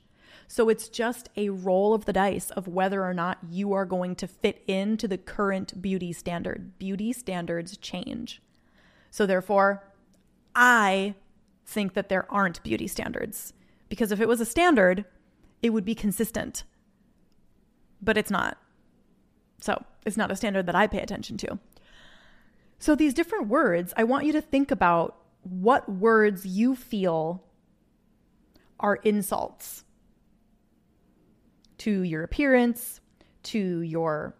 So 0.52 0.68
it's 0.68 0.90
just 0.90 1.30
a 1.34 1.48
roll 1.48 1.94
of 1.94 2.04
the 2.04 2.12
dice 2.12 2.50
of 2.50 2.68
whether 2.68 3.06
or 3.06 3.14
not 3.14 3.38
you 3.48 3.72
are 3.72 3.86
going 3.86 4.14
to 4.16 4.26
fit 4.26 4.62
into 4.66 5.08
the 5.08 5.16
current 5.16 5.80
beauty 5.80 6.12
standard. 6.12 6.78
Beauty 6.78 7.14
standards 7.14 7.78
change. 7.78 8.42
So 9.10 9.24
therefore, 9.24 9.82
I 10.54 11.14
think 11.64 11.94
that 11.94 12.10
there 12.10 12.30
aren't 12.30 12.62
beauty 12.62 12.86
standards 12.86 13.54
because 13.88 14.12
if 14.12 14.20
it 14.20 14.28
was 14.28 14.42
a 14.42 14.44
standard, 14.44 15.06
it 15.62 15.70
would 15.70 15.86
be 15.86 15.94
consistent. 15.94 16.64
But 18.02 18.18
it's 18.18 18.30
not. 18.30 18.58
So 19.62 19.82
it's 20.04 20.18
not 20.18 20.30
a 20.30 20.36
standard 20.36 20.66
that 20.66 20.74
I 20.74 20.86
pay 20.86 21.00
attention 21.00 21.38
to. 21.38 21.58
So 22.78 22.94
these 22.94 23.14
different 23.14 23.48
words, 23.48 23.94
I 23.96 24.04
want 24.04 24.26
you 24.26 24.34
to 24.34 24.42
think 24.42 24.70
about 24.70 25.16
what 25.44 25.88
words 25.88 26.44
you 26.44 26.76
feel 26.76 27.42
are 28.78 28.96
insults 28.96 29.84
to 31.82 32.02
your 32.02 32.22
appearance, 32.22 33.00
to 33.42 33.80
your 33.80 34.36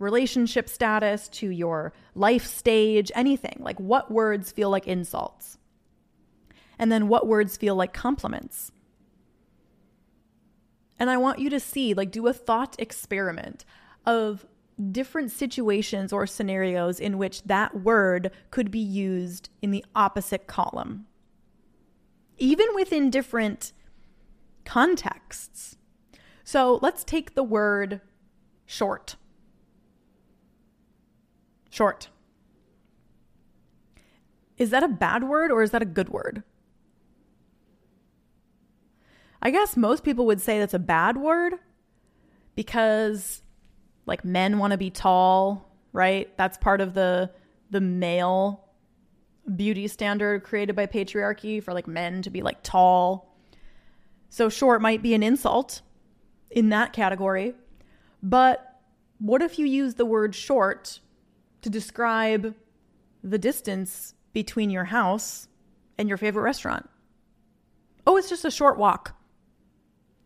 relationship 0.00 0.68
status, 0.68 1.28
to 1.28 1.48
your 1.48 1.92
life 2.16 2.44
stage, 2.44 3.12
anything. 3.14 3.56
Like 3.60 3.78
what 3.78 4.10
words 4.10 4.50
feel 4.50 4.70
like 4.70 4.88
insults? 4.88 5.58
And 6.76 6.90
then 6.90 7.06
what 7.06 7.28
words 7.28 7.56
feel 7.56 7.76
like 7.76 7.92
compliments? 7.92 8.72
And 10.98 11.10
I 11.10 11.16
want 11.16 11.38
you 11.38 11.48
to 11.50 11.60
see, 11.60 11.94
like, 11.94 12.10
do 12.10 12.26
a 12.26 12.32
thought 12.32 12.76
experiment 12.78 13.64
of 14.04 14.44
different 14.90 15.30
situations 15.30 16.12
or 16.12 16.26
scenarios 16.26 16.98
in 16.98 17.18
which 17.18 17.42
that 17.44 17.82
word 17.82 18.32
could 18.50 18.70
be 18.72 18.80
used 18.80 19.48
in 19.62 19.70
the 19.70 19.84
opposite 19.94 20.48
column. 20.48 21.06
Even 22.38 22.66
within 22.74 23.10
different 23.10 23.72
contexts. 24.64 25.76
So 26.44 26.78
let's 26.82 27.02
take 27.02 27.34
the 27.34 27.42
word 27.42 28.02
short. 28.66 29.16
Short. 31.70 32.08
Is 34.58 34.70
that 34.70 34.82
a 34.82 34.88
bad 34.88 35.24
word 35.24 35.50
or 35.50 35.62
is 35.62 35.72
that 35.72 35.82
a 35.82 35.86
good 35.86 36.10
word? 36.10 36.44
I 39.42 39.50
guess 39.50 39.76
most 39.76 40.04
people 40.04 40.26
would 40.26 40.40
say 40.40 40.58
that's 40.58 40.74
a 40.74 40.78
bad 40.78 41.16
word 41.16 41.54
because 42.54 43.42
like 44.06 44.24
men 44.24 44.58
want 44.58 44.70
to 44.70 44.78
be 44.78 44.90
tall, 44.90 45.70
right? 45.92 46.34
That's 46.36 46.58
part 46.58 46.80
of 46.80 46.94
the 46.94 47.30
the 47.70 47.80
male 47.80 48.64
beauty 49.56 49.88
standard 49.88 50.44
created 50.44 50.76
by 50.76 50.86
patriarchy 50.86 51.62
for 51.62 51.72
like 51.74 51.88
men 51.88 52.22
to 52.22 52.30
be 52.30 52.42
like 52.42 52.62
tall. 52.62 53.34
So 54.28 54.48
short 54.48 54.80
might 54.80 55.02
be 55.02 55.14
an 55.14 55.22
insult 55.22 55.82
in 56.50 56.68
that 56.70 56.92
category. 56.92 57.54
But 58.22 58.80
what 59.18 59.42
if 59.42 59.58
you 59.58 59.66
use 59.66 59.94
the 59.94 60.04
word 60.04 60.34
short 60.34 61.00
to 61.62 61.70
describe 61.70 62.54
the 63.22 63.38
distance 63.38 64.14
between 64.32 64.70
your 64.70 64.84
house 64.84 65.48
and 65.98 66.08
your 66.08 66.18
favorite 66.18 66.42
restaurant? 66.42 66.88
Oh, 68.06 68.16
it's 68.16 68.28
just 68.28 68.44
a 68.44 68.50
short 68.50 68.78
walk. 68.78 69.16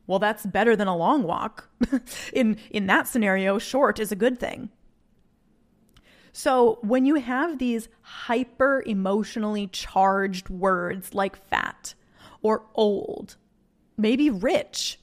Well, 0.07 0.19
that's 0.19 0.47
better 0.47 0.75
than 0.75 0.89
a 0.89 0.97
long 0.97 1.23
walk. 1.23 1.69
in 2.33 2.57
in 2.71 2.87
that 2.87 3.07
scenario, 3.07 3.59
short 3.59 4.01
is 4.01 4.11
a 4.11 4.17
good 4.17 4.41
thing. 4.41 4.71
So, 6.33 6.79
when 6.83 7.05
you 7.05 7.17
have 7.17 7.59
these 7.59 7.89
hyper 8.01 8.83
emotionally 8.87 9.67
charged 9.67 10.49
words 10.49 11.15
like 11.15 11.37
fat 11.37 11.95
or 12.43 12.65
old, 12.75 13.37
maybe 13.97 14.31
rich, 14.31 14.99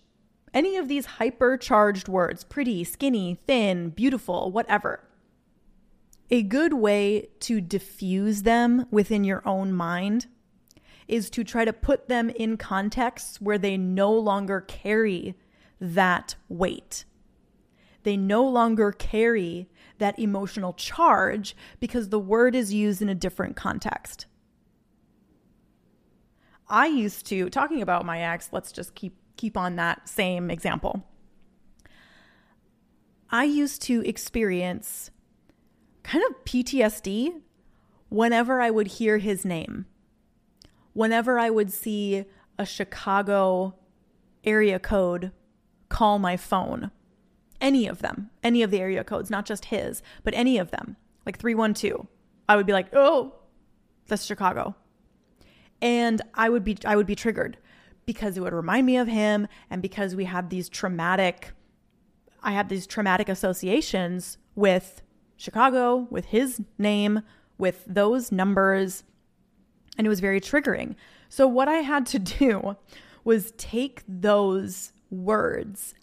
any 0.55 0.77
of 0.77 0.87
these 0.87 1.05
hypercharged 1.05 2.07
words 2.07 2.45
pretty, 2.45 2.83
skinny, 2.85 3.39
thin, 3.45 3.89
beautiful, 3.89 4.51
whatever. 4.51 5.01
A 6.31 6.41
good 6.41 6.73
way 6.73 7.27
to 7.41 7.61
diffuse 7.61 8.41
them 8.41 8.87
within 8.89 9.23
your 9.23 9.47
own 9.47 9.73
mind 9.73 10.25
is 11.07 11.29
to 11.29 11.43
try 11.43 11.65
to 11.65 11.73
put 11.73 12.07
them 12.07 12.31
in 12.31 12.57
contexts 12.57 13.39
where 13.39 13.59
they 13.59 13.77
no 13.77 14.11
longer 14.11 14.61
carry 14.61 15.35
that 15.79 16.35
weight. 16.49 17.05
They 18.01 18.17
no 18.17 18.43
longer 18.43 18.91
carry 18.91 19.69
that 19.97 20.17
emotional 20.17 20.73
charge 20.73 21.55
because 21.79 22.09
the 22.09 22.19
word 22.19 22.55
is 22.55 22.73
used 22.73 23.01
in 23.01 23.09
a 23.09 23.15
different 23.15 23.55
context. 23.55 24.25
I 26.67 26.87
used 26.87 27.27
to, 27.27 27.49
talking 27.49 27.81
about 27.81 28.05
my 28.05 28.21
ex, 28.21 28.49
let's 28.51 28.71
just 28.71 28.95
keep 28.95 29.15
keep 29.37 29.57
on 29.57 29.75
that 29.75 30.07
same 30.07 30.49
example. 30.49 31.03
I 33.29 33.43
used 33.43 33.81
to 33.83 34.01
experience 34.07 35.11
kind 36.03 36.23
of 36.29 36.45
PTSD 36.45 37.41
whenever 38.09 38.61
I 38.61 38.69
would 38.69 38.87
hear 38.87 39.17
his 39.17 39.43
name. 39.43 39.85
Whenever 40.93 41.37
I 41.39 41.49
would 41.49 41.73
see 41.73 42.25
a 42.57 42.65
Chicago 42.65 43.75
area 44.43 44.79
code 44.79 45.31
call 45.89 46.19
my 46.19 46.37
phone, 46.37 46.91
any 47.59 47.87
of 47.87 47.99
them, 47.99 48.29
any 48.43 48.61
of 48.61 48.71
the 48.71 48.79
area 48.79 49.03
codes, 49.03 49.29
not 49.29 49.45
just 49.45 49.65
his, 49.65 50.01
but 50.23 50.33
any 50.33 50.57
of 50.57 50.71
them, 50.71 50.95
like 51.25 51.37
312, 51.37 52.07
I 52.47 52.55
would 52.55 52.65
be 52.65 52.73
like, 52.73 52.93
oh, 52.93 53.33
that's 54.07 54.23
Chicago. 54.23 54.75
And 55.81 56.21
I 56.33 56.49
would 56.49 56.63
be 56.63 56.77
I 56.85 56.95
would 56.95 57.07
be 57.07 57.15
triggered 57.15 57.57
because 58.05 58.37
it 58.37 58.41
would 58.41 58.53
remind 58.53 58.85
me 58.85 58.97
of 58.97 59.07
him 59.07 59.47
and 59.69 59.81
because 59.81 60.15
we 60.15 60.25
had 60.25 60.49
these 60.49 60.69
traumatic 60.69 61.53
I 62.45 62.51
had 62.51 62.69
these 62.69 62.85
traumatic 62.85 63.27
associations 63.27 64.37
with 64.53 65.01
Chicago, 65.35 66.07
with 66.11 66.25
his 66.25 66.61
name, 66.77 67.21
with 67.57 67.83
those 67.87 68.31
numbers, 68.31 69.03
And 69.97 70.05
it 70.05 70.09
was 70.09 70.19
very 70.19 70.39
triggering. 70.39 70.95
So, 71.27 71.47
what 71.47 71.67
I 71.67 71.77
had 71.77 72.05
to 72.07 72.19
do 72.39 72.77
was 73.23 73.51
take 73.57 74.03
those 74.07 74.93
words 75.09 75.95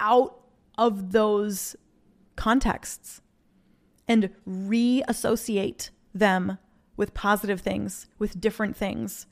out 0.00 0.40
of 0.76 1.12
those 1.12 1.76
contexts 2.36 3.20
and 4.08 4.30
reassociate 4.46 5.90
them 6.12 6.58
with 6.96 7.14
positive 7.14 7.60
things, 7.60 8.08
with 8.18 8.40
different 8.40 8.76
things, 8.76 9.26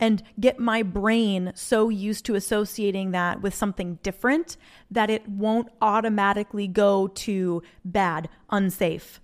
and 0.00 0.22
get 0.38 0.58
my 0.58 0.82
brain 0.82 1.52
so 1.54 1.88
used 1.88 2.24
to 2.26 2.34
associating 2.34 3.12
that 3.12 3.40
with 3.42 3.54
something 3.54 3.98
different 4.02 4.56
that 4.90 5.10
it 5.10 5.28
won't 5.28 5.68
automatically 5.80 6.66
go 6.66 7.08
to 7.08 7.62
bad, 7.84 8.28
unsafe, 8.50 9.20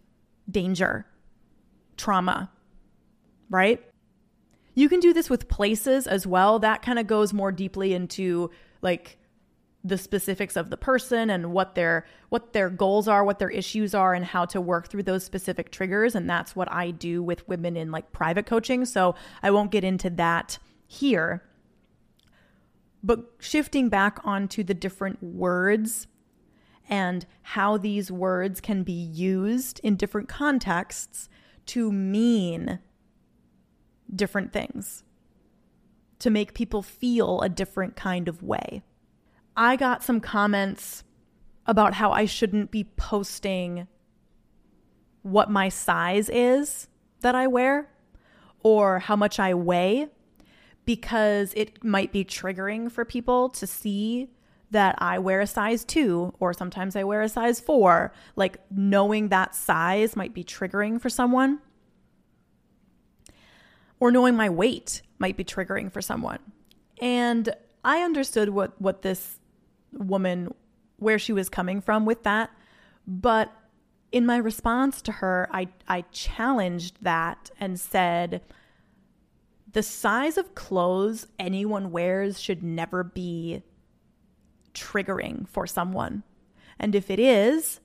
danger, 0.51 1.07
trauma, 1.97 2.51
right? 3.49 3.85
You 4.75 4.89
can 4.89 5.01
do 5.01 5.13
this 5.13 5.29
with 5.29 5.49
places 5.49 6.07
as 6.07 6.27
well. 6.27 6.59
That 6.59 6.83
kind 6.83 6.99
of 6.99 7.07
goes 7.07 7.33
more 7.33 7.53
deeply 7.53 7.93
into 7.93 8.51
like 8.81 9.19
the 9.83 9.97
specifics 9.97 10.57
of 10.57 10.69
the 10.69 10.77
person 10.77 11.31
and 11.31 11.53
what 11.53 11.75
their 11.75 12.07
what 12.29 12.53
their 12.53 12.69
goals 12.69 13.09
are, 13.09 13.25
what 13.25 13.39
their 13.39 13.51
issues 13.51 13.95
are 13.95 14.13
and 14.13 14.25
how 14.25 14.45
to 14.45 14.61
work 14.61 14.89
through 14.89 15.03
those 15.03 15.25
specific 15.25 15.71
triggers 15.71 16.15
and 16.15 16.29
that's 16.29 16.55
what 16.55 16.71
I 16.71 16.91
do 16.91 17.23
with 17.23 17.49
women 17.49 17.77
in 17.77 17.91
like 17.91 18.13
private 18.13 18.47
coaching. 18.47 18.85
So 18.85 19.15
I 19.43 19.51
won't 19.51 19.71
get 19.71 19.85
into 19.85 20.11
that 20.11 20.59
here. 20.87 21.43
But 23.03 23.25
shifting 23.39 23.89
back 23.89 24.19
onto 24.25 24.63
the 24.63 24.75
different 24.75 25.23
words 25.23 26.07
and 26.89 27.25
how 27.43 27.79
these 27.79 28.11
words 28.11 28.61
can 28.61 28.83
be 28.83 28.93
used 28.93 29.81
in 29.83 29.97
different 29.97 30.29
contexts 30.29 31.29
to 31.67 31.93
mean 31.93 32.81
different 34.15 34.53
things, 34.53 35.05
to 36.19 36.31
make 36.31 36.53
people 36.53 36.83
feel 36.83 37.41
a 37.41 37.49
different 37.49 37.95
kind 37.95 38.29
of 38.29 38.43
way. 38.43 38.83
I 39.61 39.77
got 39.77 40.03
some 40.03 40.21
comments 40.21 41.05
about 41.67 41.93
how 41.93 42.13
I 42.13 42.25
shouldn't 42.25 42.71
be 42.71 42.85
posting 42.97 43.87
what 45.21 45.51
my 45.51 45.69
size 45.69 46.31
is 46.31 46.89
that 47.21 47.35
I 47.35 47.47
wear 47.47 47.91
or 48.63 49.01
how 49.01 49.17
much 49.17 49.39
I 49.39 49.53
weigh 49.53 50.09
because 50.87 51.53
it 51.55 51.85
might 51.85 52.11
be 52.11 52.25
triggering 52.25 52.91
for 52.91 53.05
people 53.05 53.51
to 53.51 53.67
see 53.67 54.31
that 54.71 54.95
I 54.97 55.19
wear 55.19 55.43
a 55.43 55.47
size 55.47 55.85
two 55.85 56.33
or 56.41 56.55
sometimes 56.55 56.97
I 56.97 57.05
wear 57.05 57.21
a 57.21 57.29
size 57.29 57.61
four. 57.61 58.15
Like 58.37 58.61
knowing 58.71 59.29
that 59.29 59.55
size 59.55 60.17
might 60.17 60.33
be 60.33 60.43
triggering 60.43 60.99
for 60.99 61.11
someone. 61.11 61.59
Or 64.01 64.11
knowing 64.11 64.37
my 64.37 64.49
weight 64.49 65.03
might 65.19 65.37
be 65.37 65.45
triggering 65.45 65.93
for 65.93 66.01
someone. 66.01 66.39
And 66.99 67.55
I 67.85 68.01
understood 68.01 68.49
what, 68.49 68.81
what 68.81 69.03
this 69.03 69.40
woman, 69.93 70.55
where 70.97 71.19
she 71.19 71.33
was 71.33 71.49
coming 71.49 71.81
from 71.81 72.05
with 72.05 72.23
that. 72.25 72.51
But 73.07 73.53
in 74.13 74.27
my 74.27 74.37
response 74.37 75.01
to 75.03 75.13
her, 75.13 75.49
I, 75.53 75.69
I 75.89 76.03
challenged 76.13 76.99
that 77.03 77.51
and 77.59 77.79
said, 77.79 78.43
the 79.73 79.83
size 79.83 80.37
of 80.37 80.55
clothes 80.55 81.27
anyone 81.39 81.93
wears 81.93 82.41
should 82.41 82.63
never 82.63 83.05
be 83.05 83.63
triggering 84.75 85.49
for 85.49 85.67
someone. 85.67 86.25
And 86.79 86.95
if 86.95 87.11
it 87.11 87.21
is, 87.21 87.81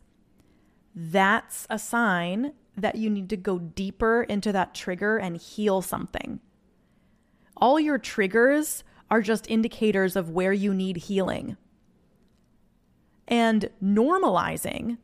that's 0.96 1.68
a 1.70 1.78
sign 1.78 2.54
that 2.76 2.96
you 2.96 3.10
need 3.10 3.30
to 3.30 3.38
go 3.38 3.60
deeper 3.60 4.24
into 4.24 4.52
that 4.52 4.74
trigger 4.74 5.18
and 5.18 5.38
heal 5.38 5.82
something. 5.82 6.40
All 7.58 7.79
your 7.79 7.98
triggers 7.98 8.84
are 9.10 9.22
just 9.22 9.50
indicators 9.50 10.16
of 10.16 10.32
where 10.32 10.53
you 10.53 10.74
need 10.74 10.98
healing. 10.98 11.58
And 13.27 13.70
normalizing 13.83 14.98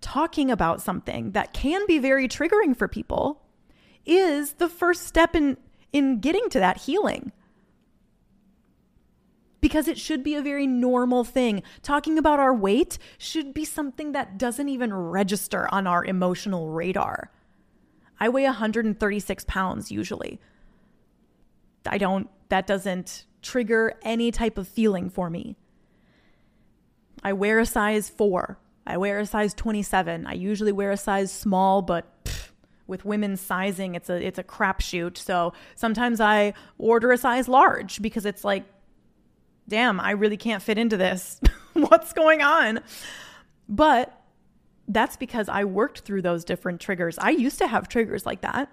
talking 0.00 0.50
about 0.50 0.82
something 0.82 1.32
that 1.32 1.52
can 1.52 1.86
be 1.86 1.98
very 1.98 2.28
triggering 2.28 2.76
for 2.76 2.86
people 2.86 3.42
is 4.04 4.54
the 4.54 4.68
first 4.68 5.06
step 5.06 5.34
in 5.34 5.56
in 5.94 6.18
getting 6.18 6.48
to 6.50 6.58
that 6.58 6.78
healing. 6.82 7.32
Because 9.60 9.88
it 9.88 9.96
should 9.96 10.22
be 10.22 10.34
a 10.34 10.42
very 10.42 10.66
normal 10.66 11.24
thing. 11.24 11.62
Talking 11.82 12.18
about 12.18 12.40
our 12.40 12.52
weight 12.52 12.98
should 13.16 13.54
be 13.54 13.64
something 13.64 14.12
that 14.12 14.36
doesn't 14.36 14.68
even 14.68 14.92
register 14.92 15.72
on 15.72 15.86
our 15.86 16.04
emotional 16.04 16.70
radar. 16.70 17.30
I 18.20 18.28
weigh 18.28 18.44
136 18.44 19.44
pounds 19.46 19.90
usually. 19.90 20.40
I 21.86 21.96
don't, 21.96 22.28
that 22.48 22.66
doesn't 22.66 23.24
trigger 23.40 23.94
any 24.02 24.30
type 24.30 24.58
of 24.58 24.66
feeling 24.66 25.08
for 25.08 25.30
me. 25.30 25.56
I 27.24 27.32
wear 27.32 27.58
a 27.58 27.66
size 27.66 28.10
four. 28.10 28.58
I 28.86 28.98
wear 28.98 29.18
a 29.18 29.26
size 29.26 29.54
27. 29.54 30.26
I 30.26 30.34
usually 30.34 30.72
wear 30.72 30.90
a 30.90 30.96
size 30.96 31.32
small, 31.32 31.80
but 31.80 32.06
with 32.86 33.04
women's 33.04 33.40
sizing, 33.40 33.94
it's 33.94 34.10
a 34.10 34.24
it's 34.24 34.38
a 34.38 34.44
crapshoot. 34.44 35.16
So 35.16 35.54
sometimes 35.74 36.20
I 36.20 36.52
order 36.78 37.10
a 37.10 37.18
size 37.18 37.48
large 37.48 38.02
because 38.02 38.26
it's 38.26 38.44
like, 38.44 38.64
damn, 39.66 39.98
I 40.00 40.10
really 40.10 40.36
can't 40.36 40.62
fit 40.62 40.76
into 40.76 40.98
this. 40.98 41.40
What's 41.72 42.12
going 42.12 42.42
on? 42.42 42.80
But 43.68 44.20
that's 44.86 45.16
because 45.16 45.48
I 45.48 45.64
worked 45.64 46.00
through 46.00 46.22
those 46.22 46.44
different 46.44 46.80
triggers. 46.80 47.18
I 47.18 47.30
used 47.30 47.56
to 47.58 47.66
have 47.66 47.88
triggers 47.88 48.26
like 48.26 48.42
that. 48.42 48.70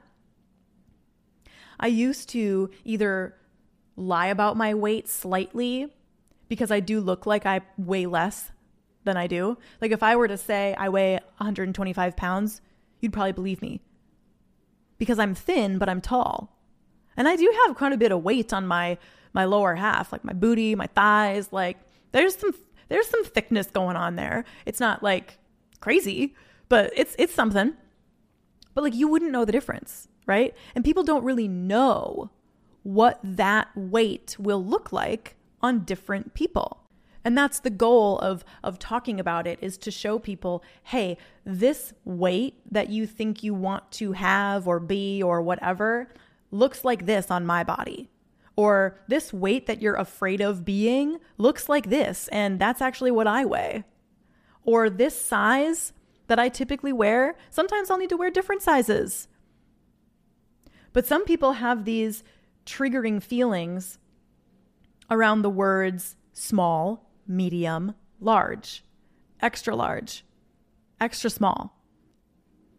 I 1.79 1.87
used 1.87 2.29
to 2.29 2.69
either 2.83 3.35
lie 3.95 4.27
about 4.27 4.57
my 4.57 4.73
weight 4.73 5.07
slightly 5.07 5.93
because 6.51 6.69
I 6.69 6.81
do 6.81 6.99
look 6.99 7.25
like 7.25 7.45
I 7.45 7.61
weigh 7.77 8.07
less 8.07 8.51
than 9.05 9.15
I 9.15 9.25
do. 9.25 9.57
Like 9.79 9.91
if 9.91 10.03
I 10.03 10.17
were 10.17 10.27
to 10.27 10.35
say 10.35 10.75
I 10.77 10.89
weigh 10.89 11.13
125 11.13 12.17
pounds, 12.17 12.59
you'd 12.99 13.13
probably 13.13 13.31
believe 13.31 13.61
me 13.61 13.79
because 14.97 15.17
I'm 15.17 15.33
thin, 15.33 15.77
but 15.77 15.87
I'm 15.87 16.01
tall. 16.01 16.59
And 17.15 17.29
I 17.29 17.37
do 17.37 17.49
have 17.65 17.77
quite 17.77 17.93
a 17.93 17.97
bit 17.97 18.11
of 18.11 18.21
weight 18.21 18.51
on 18.51 18.67
my 18.67 18.97
my 19.31 19.45
lower 19.45 19.75
half, 19.75 20.11
like 20.11 20.25
my 20.25 20.33
booty, 20.33 20.75
my 20.75 20.87
thighs, 20.87 21.53
like 21.53 21.77
there's 22.11 22.35
some 22.35 22.53
there's 22.89 23.07
some 23.07 23.23
thickness 23.23 23.67
going 23.67 23.95
on 23.95 24.17
there. 24.17 24.43
It's 24.65 24.81
not 24.81 25.01
like 25.01 25.39
crazy, 25.79 26.35
but 26.67 26.91
it's 26.97 27.15
it's 27.17 27.33
something. 27.33 27.77
But 28.73 28.83
like 28.83 28.93
you 28.93 29.07
wouldn't 29.07 29.31
know 29.31 29.45
the 29.45 29.53
difference, 29.53 30.09
right? 30.25 30.53
And 30.75 30.83
people 30.83 31.03
don't 31.03 31.23
really 31.23 31.47
know 31.47 32.29
what 32.83 33.21
that 33.23 33.69
weight 33.73 34.35
will 34.37 34.61
look 34.61 34.91
like 34.91 35.37
on 35.62 35.80
different 35.82 36.34
people. 36.34 36.82
And 37.24 37.38
that's 37.38 37.60
the 37.60 37.69
goal 37.69 38.17
of 38.19 38.43
of 38.63 38.80
talking 38.80 39.19
about 39.19 39.45
it 39.47 39.60
is 39.62 39.78
to 39.80 39.91
show 39.91 40.17
people, 40.19 40.63
hey, 40.84 41.17
this 41.45 41.93
weight 42.04 42.56
that 42.71 42.89
you 42.89 43.06
think 43.06 43.43
you 43.43 43.54
want 43.54 43.91
to 43.93 44.13
have 44.13 44.67
or 44.67 44.80
be 44.80 45.21
or 45.21 45.41
whatever 45.41 46.08
looks 46.50 46.84
like 46.84 47.06
this 47.06 47.30
on 47.30 47.45
my 47.45 47.63
body. 47.63 48.10
Or 48.56 49.00
this 49.08 49.32
weight 49.32 49.67
that 49.67 49.82
you're 49.82 49.95
afraid 49.95 50.41
of 50.41 50.65
being 50.65 51.19
looks 51.38 51.69
like 51.69 51.89
this 51.89 52.28
and 52.30 52.60
that's 52.60 52.82
actually 52.82 53.12
what 53.12 53.28
I 53.28 53.45
weigh. 53.45 53.84
Or 54.63 54.89
this 54.89 55.19
size 55.19 55.93
that 56.28 56.39
I 56.39 56.50
typically 56.50 56.93
wear, 56.93 57.36
sometimes 57.50 57.89
I'll 57.89 57.97
need 57.97 58.10
to 58.10 58.17
wear 58.17 58.30
different 58.30 58.62
sizes. 58.62 59.28
But 60.93 61.06
some 61.06 61.26
people 61.26 61.54
have 61.54 61.86
these 61.86 62.24
triggering 62.65 63.24
feelings 63.24 63.97
around 65.12 65.41
the 65.41 65.50
words 65.50 66.15
small, 66.34 67.12
medium, 67.28 67.93
large, 68.19 68.84
extra 69.41 69.76
large, 69.76 70.26
extra 71.00 71.30
small. 71.30 71.78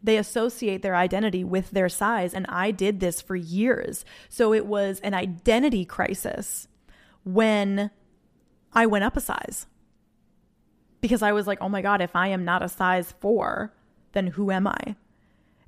They 0.03 0.17
associate 0.17 0.83
their 0.83 0.97
identity 0.97 1.45
with 1.45 1.71
their 1.71 1.89
size. 1.89 2.35
And 2.35 2.47
I 2.49 2.73
did 2.73 2.99
this 2.99 3.21
for 3.21 3.37
years. 3.37 4.05
So 4.29 4.53
it 4.53 4.67
was 4.67 4.99
an 5.01 5.15
identity 5.15 5.85
crisis 5.85 6.67
when 7.23 7.91
I 8.73 8.87
went 8.87 9.05
up 9.05 9.17
a 9.17 9.21
size. 9.21 9.67
Because 11.01 11.23
I 11.23 11.33
was 11.33 11.47
like, 11.47 11.59
oh 11.61 11.69
my 11.69 11.83
God, 11.83 12.01
if 12.01 12.17
I 12.17 12.29
am 12.29 12.45
not 12.45 12.63
a 12.63 12.69
size 12.69 13.15
four, 13.21 13.73
then 14.13 14.29
who 14.29 14.51
am 14.51 14.67
I? 14.67 14.97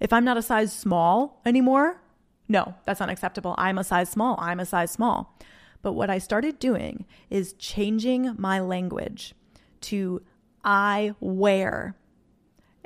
If 0.00 0.12
I'm 0.12 0.24
not 0.24 0.36
a 0.36 0.42
size 0.42 0.72
small 0.72 1.40
anymore, 1.44 2.00
no, 2.48 2.74
that's 2.84 3.00
unacceptable. 3.00 3.54
I'm 3.56 3.78
a 3.78 3.84
size 3.84 4.10
small. 4.10 4.36
I'm 4.40 4.60
a 4.60 4.66
size 4.66 4.90
small. 4.90 5.36
But 5.84 5.92
what 5.92 6.08
I 6.08 6.16
started 6.16 6.58
doing 6.58 7.04
is 7.28 7.52
changing 7.52 8.36
my 8.38 8.58
language 8.58 9.34
to 9.82 10.22
I 10.64 11.14
wear 11.20 11.94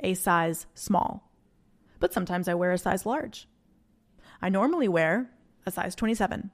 a 0.01 0.15
size 0.15 0.65
small, 0.73 1.31
but 2.01 2.13
sometimes 2.13 2.49
I 2.49 2.55
wear 2.55 2.73
a 2.73 2.77
size 2.77 3.05
large. 3.05 3.47
I 4.41 4.49
normally 4.49 4.89
wear 4.89 5.31
a 5.65 5.71
size 5.71 5.95
27, 5.95 6.51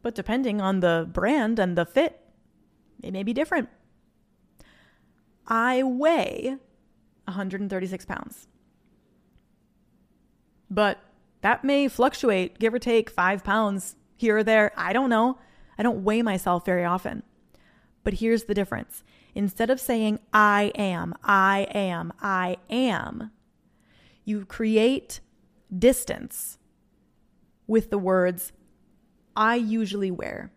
but 0.00 0.14
depending 0.14 0.62
on 0.62 0.80
the 0.80 1.06
brand 1.12 1.58
and 1.58 1.76
the 1.76 1.84
fit, 1.84 2.18
it 3.02 3.12
may 3.12 3.22
be 3.22 3.34
different. 3.34 3.68
I 5.46 5.82
weigh 5.82 6.56
136 7.26 8.06
pounds, 8.06 8.48
but 10.70 10.98
That 11.42 11.62
may 11.62 11.86
fluctuate, 11.86 12.58
give 12.58 12.74
or 12.74 12.78
take 12.80 13.10
five 13.10 13.44
pounds 13.44 13.94
here 14.16 14.38
or 14.38 14.44
there. 14.44 14.72
I 14.76 14.92
don't 14.92 15.10
know. 15.10 15.38
I 15.78 15.82
don't 15.82 16.04
weigh 16.04 16.22
myself 16.22 16.64
very 16.64 16.84
often. 16.84 17.22
But 18.02 18.14
here's 18.14 18.44
the 18.44 18.54
difference 18.54 19.02
instead 19.34 19.68
of 19.68 19.80
saying, 19.80 20.18
I 20.32 20.72
am, 20.76 21.14
I 21.22 21.66
am, 21.74 22.12
I 22.22 22.56
am, 22.70 23.30
you 24.24 24.46
create 24.46 25.20
distance 25.76 26.58
with 27.66 27.90
the 27.90 27.98
words, 27.98 28.52
I 29.36 29.56
usually 29.56 30.10
wear, 30.10 30.52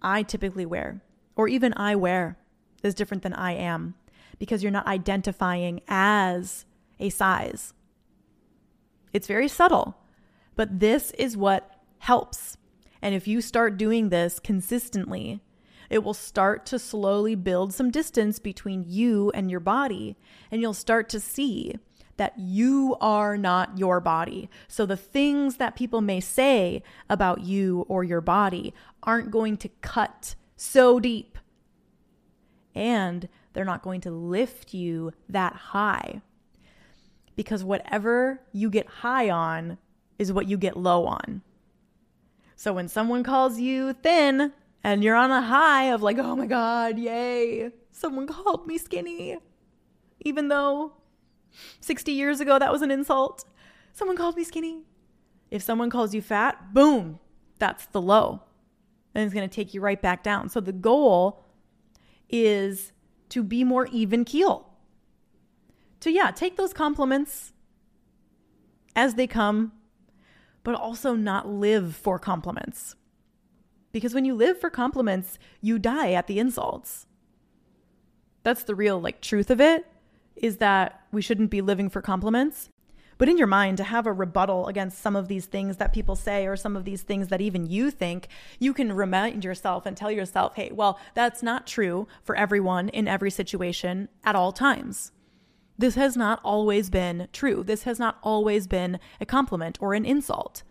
I 0.00 0.22
typically 0.22 0.66
wear, 0.66 1.02
or 1.34 1.48
even 1.48 1.72
I 1.76 1.96
wear 1.96 2.36
is 2.82 2.94
different 2.94 3.22
than 3.22 3.32
I 3.32 3.52
am 3.52 3.94
because 4.38 4.62
you're 4.62 4.70
not 4.72 4.86
identifying 4.86 5.80
as 5.88 6.64
a 7.00 7.08
size. 7.08 7.74
It's 9.12 9.26
very 9.26 9.48
subtle, 9.48 9.96
but 10.56 10.80
this 10.80 11.10
is 11.12 11.36
what 11.36 11.70
helps. 11.98 12.56
And 13.02 13.14
if 13.14 13.26
you 13.26 13.40
start 13.40 13.76
doing 13.76 14.08
this 14.08 14.38
consistently, 14.38 15.40
it 15.90 16.04
will 16.04 16.14
start 16.14 16.64
to 16.66 16.78
slowly 16.78 17.34
build 17.34 17.74
some 17.74 17.90
distance 17.90 18.38
between 18.38 18.84
you 18.86 19.30
and 19.34 19.50
your 19.50 19.60
body. 19.60 20.16
And 20.50 20.62
you'll 20.62 20.72
start 20.72 21.08
to 21.10 21.20
see 21.20 21.74
that 22.16 22.38
you 22.38 22.96
are 23.00 23.36
not 23.36 23.76
your 23.78 24.00
body. 24.00 24.48
So 24.68 24.86
the 24.86 24.96
things 24.96 25.56
that 25.56 25.76
people 25.76 26.00
may 26.00 26.20
say 26.20 26.82
about 27.10 27.40
you 27.40 27.84
or 27.88 28.04
your 28.04 28.20
body 28.20 28.72
aren't 29.02 29.30
going 29.30 29.56
to 29.58 29.68
cut 29.80 30.34
so 30.56 31.00
deep. 31.00 31.36
And 32.74 33.28
they're 33.52 33.64
not 33.64 33.82
going 33.82 34.00
to 34.02 34.10
lift 34.10 34.72
you 34.72 35.12
that 35.28 35.54
high. 35.54 36.22
Because 37.34 37.64
whatever 37.64 38.40
you 38.52 38.70
get 38.70 38.86
high 38.86 39.28
on 39.28 39.78
is 40.18 40.32
what 40.32 40.48
you 40.48 40.56
get 40.56 40.76
low 40.76 41.06
on. 41.06 41.42
So 42.62 42.72
when 42.72 42.86
someone 42.86 43.24
calls 43.24 43.58
you 43.58 43.92
thin 43.92 44.52
and 44.84 45.02
you're 45.02 45.16
on 45.16 45.32
a 45.32 45.42
high 45.42 45.86
of 45.86 46.00
like, 46.00 46.18
oh 46.18 46.36
my 46.36 46.46
God, 46.46 46.96
yay, 46.96 47.72
someone 47.90 48.28
called 48.28 48.68
me 48.68 48.78
skinny, 48.78 49.36
even 50.20 50.46
though 50.46 50.92
60 51.80 52.12
years 52.12 52.38
ago 52.38 52.60
that 52.60 52.70
was 52.70 52.80
an 52.80 52.92
insult, 52.92 53.44
someone 53.92 54.16
called 54.16 54.36
me 54.36 54.44
skinny. 54.44 54.82
If 55.50 55.60
someone 55.60 55.90
calls 55.90 56.14
you 56.14 56.22
fat, 56.22 56.72
boom, 56.72 57.18
that's 57.58 57.86
the 57.86 58.00
low. 58.00 58.44
And 59.12 59.24
it's 59.24 59.34
going 59.34 59.48
to 59.48 59.52
take 59.52 59.74
you 59.74 59.80
right 59.80 60.00
back 60.00 60.22
down. 60.22 60.48
So 60.48 60.60
the 60.60 60.70
goal 60.70 61.44
is 62.30 62.92
to 63.30 63.42
be 63.42 63.64
more 63.64 63.86
even 63.86 64.24
keel. 64.24 64.70
To, 65.98 66.12
yeah, 66.12 66.30
take 66.30 66.56
those 66.56 66.72
compliments 66.72 67.54
as 68.94 69.16
they 69.16 69.26
come, 69.26 69.72
but 70.64 70.74
also 70.74 71.14
not 71.14 71.48
live 71.48 71.94
for 71.96 72.18
compliments. 72.18 72.94
Because 73.92 74.14
when 74.14 74.24
you 74.24 74.34
live 74.34 74.58
for 74.58 74.70
compliments, 74.70 75.38
you 75.60 75.78
die 75.78 76.12
at 76.12 76.26
the 76.26 76.38
insults. 76.38 77.06
That's 78.42 78.64
the 78.64 78.74
real 78.74 79.00
like 79.00 79.20
truth 79.20 79.50
of 79.50 79.60
it 79.60 79.86
is 80.34 80.56
that 80.56 81.02
we 81.12 81.22
shouldn't 81.22 81.50
be 81.50 81.60
living 81.60 81.88
for 81.88 82.00
compliments. 82.00 82.70
But 83.18 83.28
in 83.28 83.38
your 83.38 83.46
mind, 83.46 83.76
to 83.76 83.84
have 83.84 84.06
a 84.06 84.12
rebuttal 84.12 84.66
against 84.66 84.98
some 84.98 85.14
of 85.14 85.28
these 85.28 85.46
things 85.46 85.76
that 85.76 85.92
people 85.92 86.16
say 86.16 86.46
or 86.46 86.56
some 86.56 86.74
of 86.74 86.84
these 86.84 87.02
things 87.02 87.28
that 87.28 87.40
even 87.40 87.66
you 87.66 87.90
think, 87.90 88.26
you 88.58 88.74
can 88.74 88.92
remind 88.92 89.44
yourself 89.44 89.86
and 89.86 89.96
tell 89.96 90.10
yourself, 90.10 90.56
hey, 90.56 90.72
well, 90.72 90.98
that's 91.14 91.42
not 91.42 91.66
true 91.66 92.08
for 92.24 92.34
everyone 92.34 92.88
in 92.88 93.06
every 93.06 93.30
situation 93.30 94.08
at 94.24 94.34
all 94.34 94.50
times. 94.50 95.12
This 95.78 95.94
has 95.94 96.16
not 96.16 96.40
always 96.44 96.90
been 96.90 97.28
true. 97.32 97.62
This 97.64 97.84
has 97.84 97.98
not 97.98 98.18
always 98.22 98.66
been 98.66 99.00
a 99.20 99.26
compliment 99.26 99.78
or 99.80 99.94
an 99.94 100.04
insult. 100.04 100.62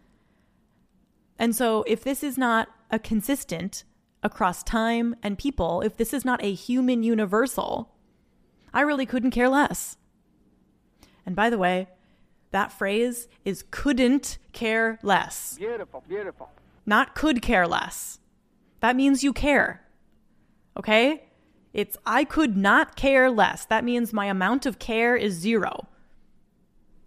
And 1.37 1.55
so, 1.55 1.83
if 1.87 2.03
this 2.03 2.23
is 2.23 2.37
not 2.37 2.69
a 2.91 2.99
consistent 2.99 3.83
across 4.23 4.61
time 4.63 5.15
and 5.23 5.37
people, 5.37 5.81
if 5.81 5.97
this 5.97 6.13
is 6.13 6.23
not 6.23 6.43
a 6.43 6.53
human 6.53 7.01
universal, 7.03 7.95
I 8.73 8.81
really 8.81 9.05
couldn't 9.05 9.31
care 9.31 9.49
less. 9.49 9.97
And 11.25 11.35
by 11.35 11.49
the 11.49 11.57
way, 11.57 11.87
that 12.51 12.71
phrase 12.71 13.27
is 13.43 13.63
couldn't 13.71 14.37
care 14.51 14.99
less. 15.01 15.57
Beautiful, 15.57 16.03
beautiful. 16.07 16.49
Not 16.85 17.15
could 17.15 17.41
care 17.41 17.67
less. 17.67 18.19
That 18.81 18.95
means 18.95 19.23
you 19.23 19.33
care. 19.33 19.81
Okay? 20.77 21.23
It's 21.73 21.97
I 22.05 22.23
could 22.23 22.57
not 22.57 22.95
care 22.95 23.29
less. 23.29 23.65
That 23.65 23.83
means 23.83 24.11
my 24.11 24.25
amount 24.25 24.65
of 24.65 24.79
care 24.79 25.15
is 25.15 25.33
zero. 25.33 25.87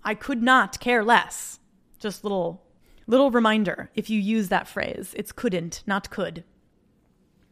I 0.02 0.14
could 0.14 0.42
not 0.42 0.80
care 0.80 1.04
less. 1.04 1.58
Just 1.98 2.24
little 2.24 2.62
little 3.06 3.30
reminder 3.30 3.90
if 3.94 4.08
you 4.08 4.18
use 4.18 4.48
that 4.48 4.68
phrase. 4.68 5.14
It's 5.16 5.32
couldn't, 5.32 5.82
not 5.86 6.10
could. 6.10 6.44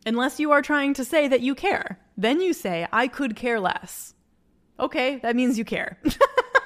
Unless 0.07 0.41
you 0.41 0.51
are 0.51 0.63
trying 0.63 0.95
to 0.95 1.05
say 1.05 1.29
that 1.29 1.43
you 1.43 1.55
care. 1.55 1.99
Then 2.17 2.41
you 2.41 2.53
say 2.53 2.89
I 2.93 3.09
could 3.09 3.37
care 3.37 3.61
less. 3.61 4.15
Okay, 4.81 5.19
that 5.19 5.37
means 5.37 5.59
you 5.59 5.65
care. 5.65 5.99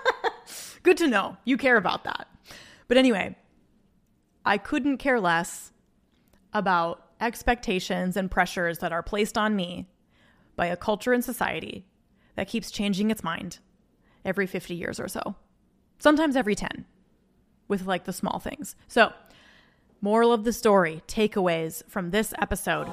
Good 0.82 0.96
to 0.98 1.08
know. 1.08 1.36
You 1.44 1.56
care 1.56 1.76
about 1.76 2.04
that. 2.04 2.28
But 2.88 2.96
anyway, 2.96 3.36
I 4.44 4.58
couldn't 4.58 4.98
care 4.98 5.20
less 5.20 5.72
about 6.52 7.02
expectations 7.20 8.16
and 8.16 8.30
pressures 8.30 8.78
that 8.78 8.92
are 8.92 9.02
placed 9.02 9.36
on 9.36 9.56
me 9.56 9.88
by 10.56 10.66
a 10.66 10.76
culture 10.76 11.12
and 11.12 11.24
society 11.24 11.86
that 12.34 12.48
keeps 12.48 12.70
changing 12.70 13.10
its 13.10 13.22
mind 13.22 13.58
every 14.24 14.46
50 14.46 14.74
years 14.74 14.98
or 14.98 15.08
so, 15.08 15.36
sometimes 15.98 16.36
every 16.36 16.54
10, 16.54 16.84
with 17.68 17.86
like 17.86 18.04
the 18.04 18.12
small 18.12 18.38
things. 18.38 18.74
So, 18.88 19.12
moral 20.00 20.32
of 20.32 20.44
the 20.44 20.52
story, 20.52 21.02
takeaways 21.06 21.82
from 21.88 22.10
this 22.10 22.34
episode 22.38 22.92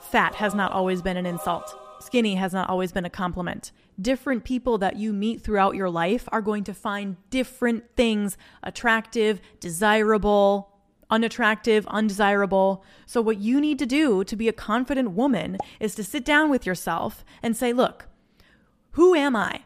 fat 0.00 0.36
has 0.36 0.54
not 0.54 0.72
always 0.72 1.02
been 1.02 1.16
an 1.16 1.26
insult, 1.26 1.74
skinny 2.00 2.36
has 2.36 2.52
not 2.52 2.70
always 2.70 2.92
been 2.92 3.04
a 3.04 3.10
compliment. 3.10 3.72
Different 4.00 4.44
people 4.44 4.78
that 4.78 4.96
you 4.96 5.12
meet 5.12 5.42
throughout 5.42 5.74
your 5.74 5.90
life 5.90 6.28
are 6.30 6.42
going 6.42 6.64
to 6.64 6.74
find 6.74 7.16
different 7.30 7.84
things 7.96 8.36
attractive, 8.62 9.40
desirable, 9.58 10.75
unattractive, 11.10 11.86
undesirable. 11.86 12.84
So, 13.06 13.20
what 13.20 13.38
you 13.38 13.60
need 13.60 13.78
to 13.78 13.86
do 13.86 14.24
to 14.24 14.36
be 14.36 14.48
a 14.48 14.52
confident 14.52 15.12
woman 15.12 15.58
is 15.80 15.94
to 15.94 16.04
sit 16.04 16.24
down 16.24 16.50
with 16.50 16.66
yourself 16.66 17.24
and 17.42 17.56
say, 17.56 17.72
look, 17.72 18.08
who 18.92 19.14
am 19.14 19.36
I? 19.36 19.62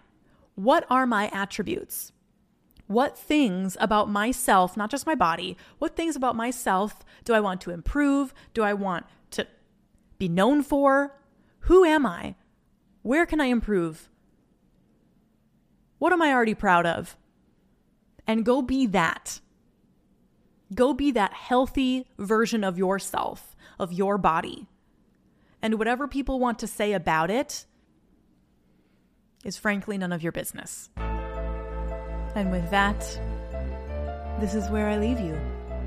What 0.54 0.84
are 0.90 1.06
my 1.06 1.30
attributes? 1.32 2.12
What 2.86 3.16
things 3.16 3.76
about 3.80 4.10
myself, 4.10 4.76
not 4.76 4.90
just 4.90 5.06
my 5.06 5.14
body, 5.14 5.56
what 5.78 5.94
things 5.94 6.16
about 6.16 6.34
myself 6.34 7.04
do 7.24 7.32
I 7.32 7.40
want 7.40 7.60
to 7.62 7.70
improve? 7.70 8.34
Do 8.52 8.62
I 8.62 8.74
want 8.74 9.06
to 9.30 9.46
be 10.18 10.28
known 10.28 10.62
for? 10.62 11.16
Who 11.60 11.84
am 11.84 12.04
I? 12.04 12.34
Where 13.02 13.26
can 13.26 13.40
I 13.40 13.46
improve? 13.46 14.10
What 15.98 16.12
am 16.12 16.20
I 16.20 16.32
already 16.32 16.54
proud 16.54 16.84
of? 16.84 17.16
And 18.26 18.44
go 18.44 18.62
be 18.62 18.86
that. 18.86 19.40
Go 20.74 20.94
be 20.94 21.10
that 21.12 21.32
healthy 21.32 22.06
version 22.18 22.62
of 22.62 22.78
yourself, 22.78 23.56
of 23.78 23.92
your 23.92 24.18
body. 24.18 24.66
And 25.62 25.78
whatever 25.78 26.06
people 26.06 26.38
want 26.38 26.58
to 26.60 26.66
say 26.66 26.92
about 26.92 27.30
it 27.30 27.66
is 29.44 29.56
frankly 29.56 29.98
none 29.98 30.12
of 30.12 30.22
your 30.22 30.32
business. 30.32 30.90
And 30.96 32.50
with 32.50 32.70
that, 32.70 33.00
this 34.40 34.54
is 34.54 34.68
where 34.70 34.88
I 34.88 34.96
leave 34.96 35.20
you. 35.20 35.38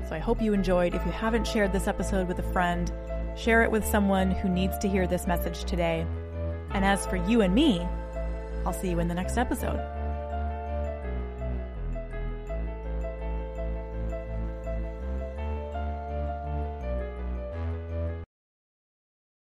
So 0.08 0.14
I 0.14 0.18
hope 0.18 0.42
you 0.42 0.52
enjoyed. 0.52 0.94
If 0.94 1.04
you 1.06 1.12
haven't 1.12 1.46
shared 1.46 1.72
this 1.72 1.88
episode 1.88 2.28
with 2.28 2.38
a 2.38 2.52
friend, 2.52 2.92
share 3.36 3.62
it 3.62 3.70
with 3.70 3.84
someone 3.86 4.30
who 4.30 4.48
needs 4.48 4.76
to 4.78 4.88
hear 4.88 5.06
this 5.06 5.26
message 5.26 5.64
today. 5.64 6.06
And 6.72 6.84
as 6.84 7.06
for 7.06 7.16
you 7.16 7.40
and 7.40 7.54
me, 7.54 7.80
I'll 8.66 8.72
see 8.72 8.90
you 8.90 8.98
in 8.98 9.08
the 9.08 9.14
next 9.14 9.38
episode. 9.38 9.93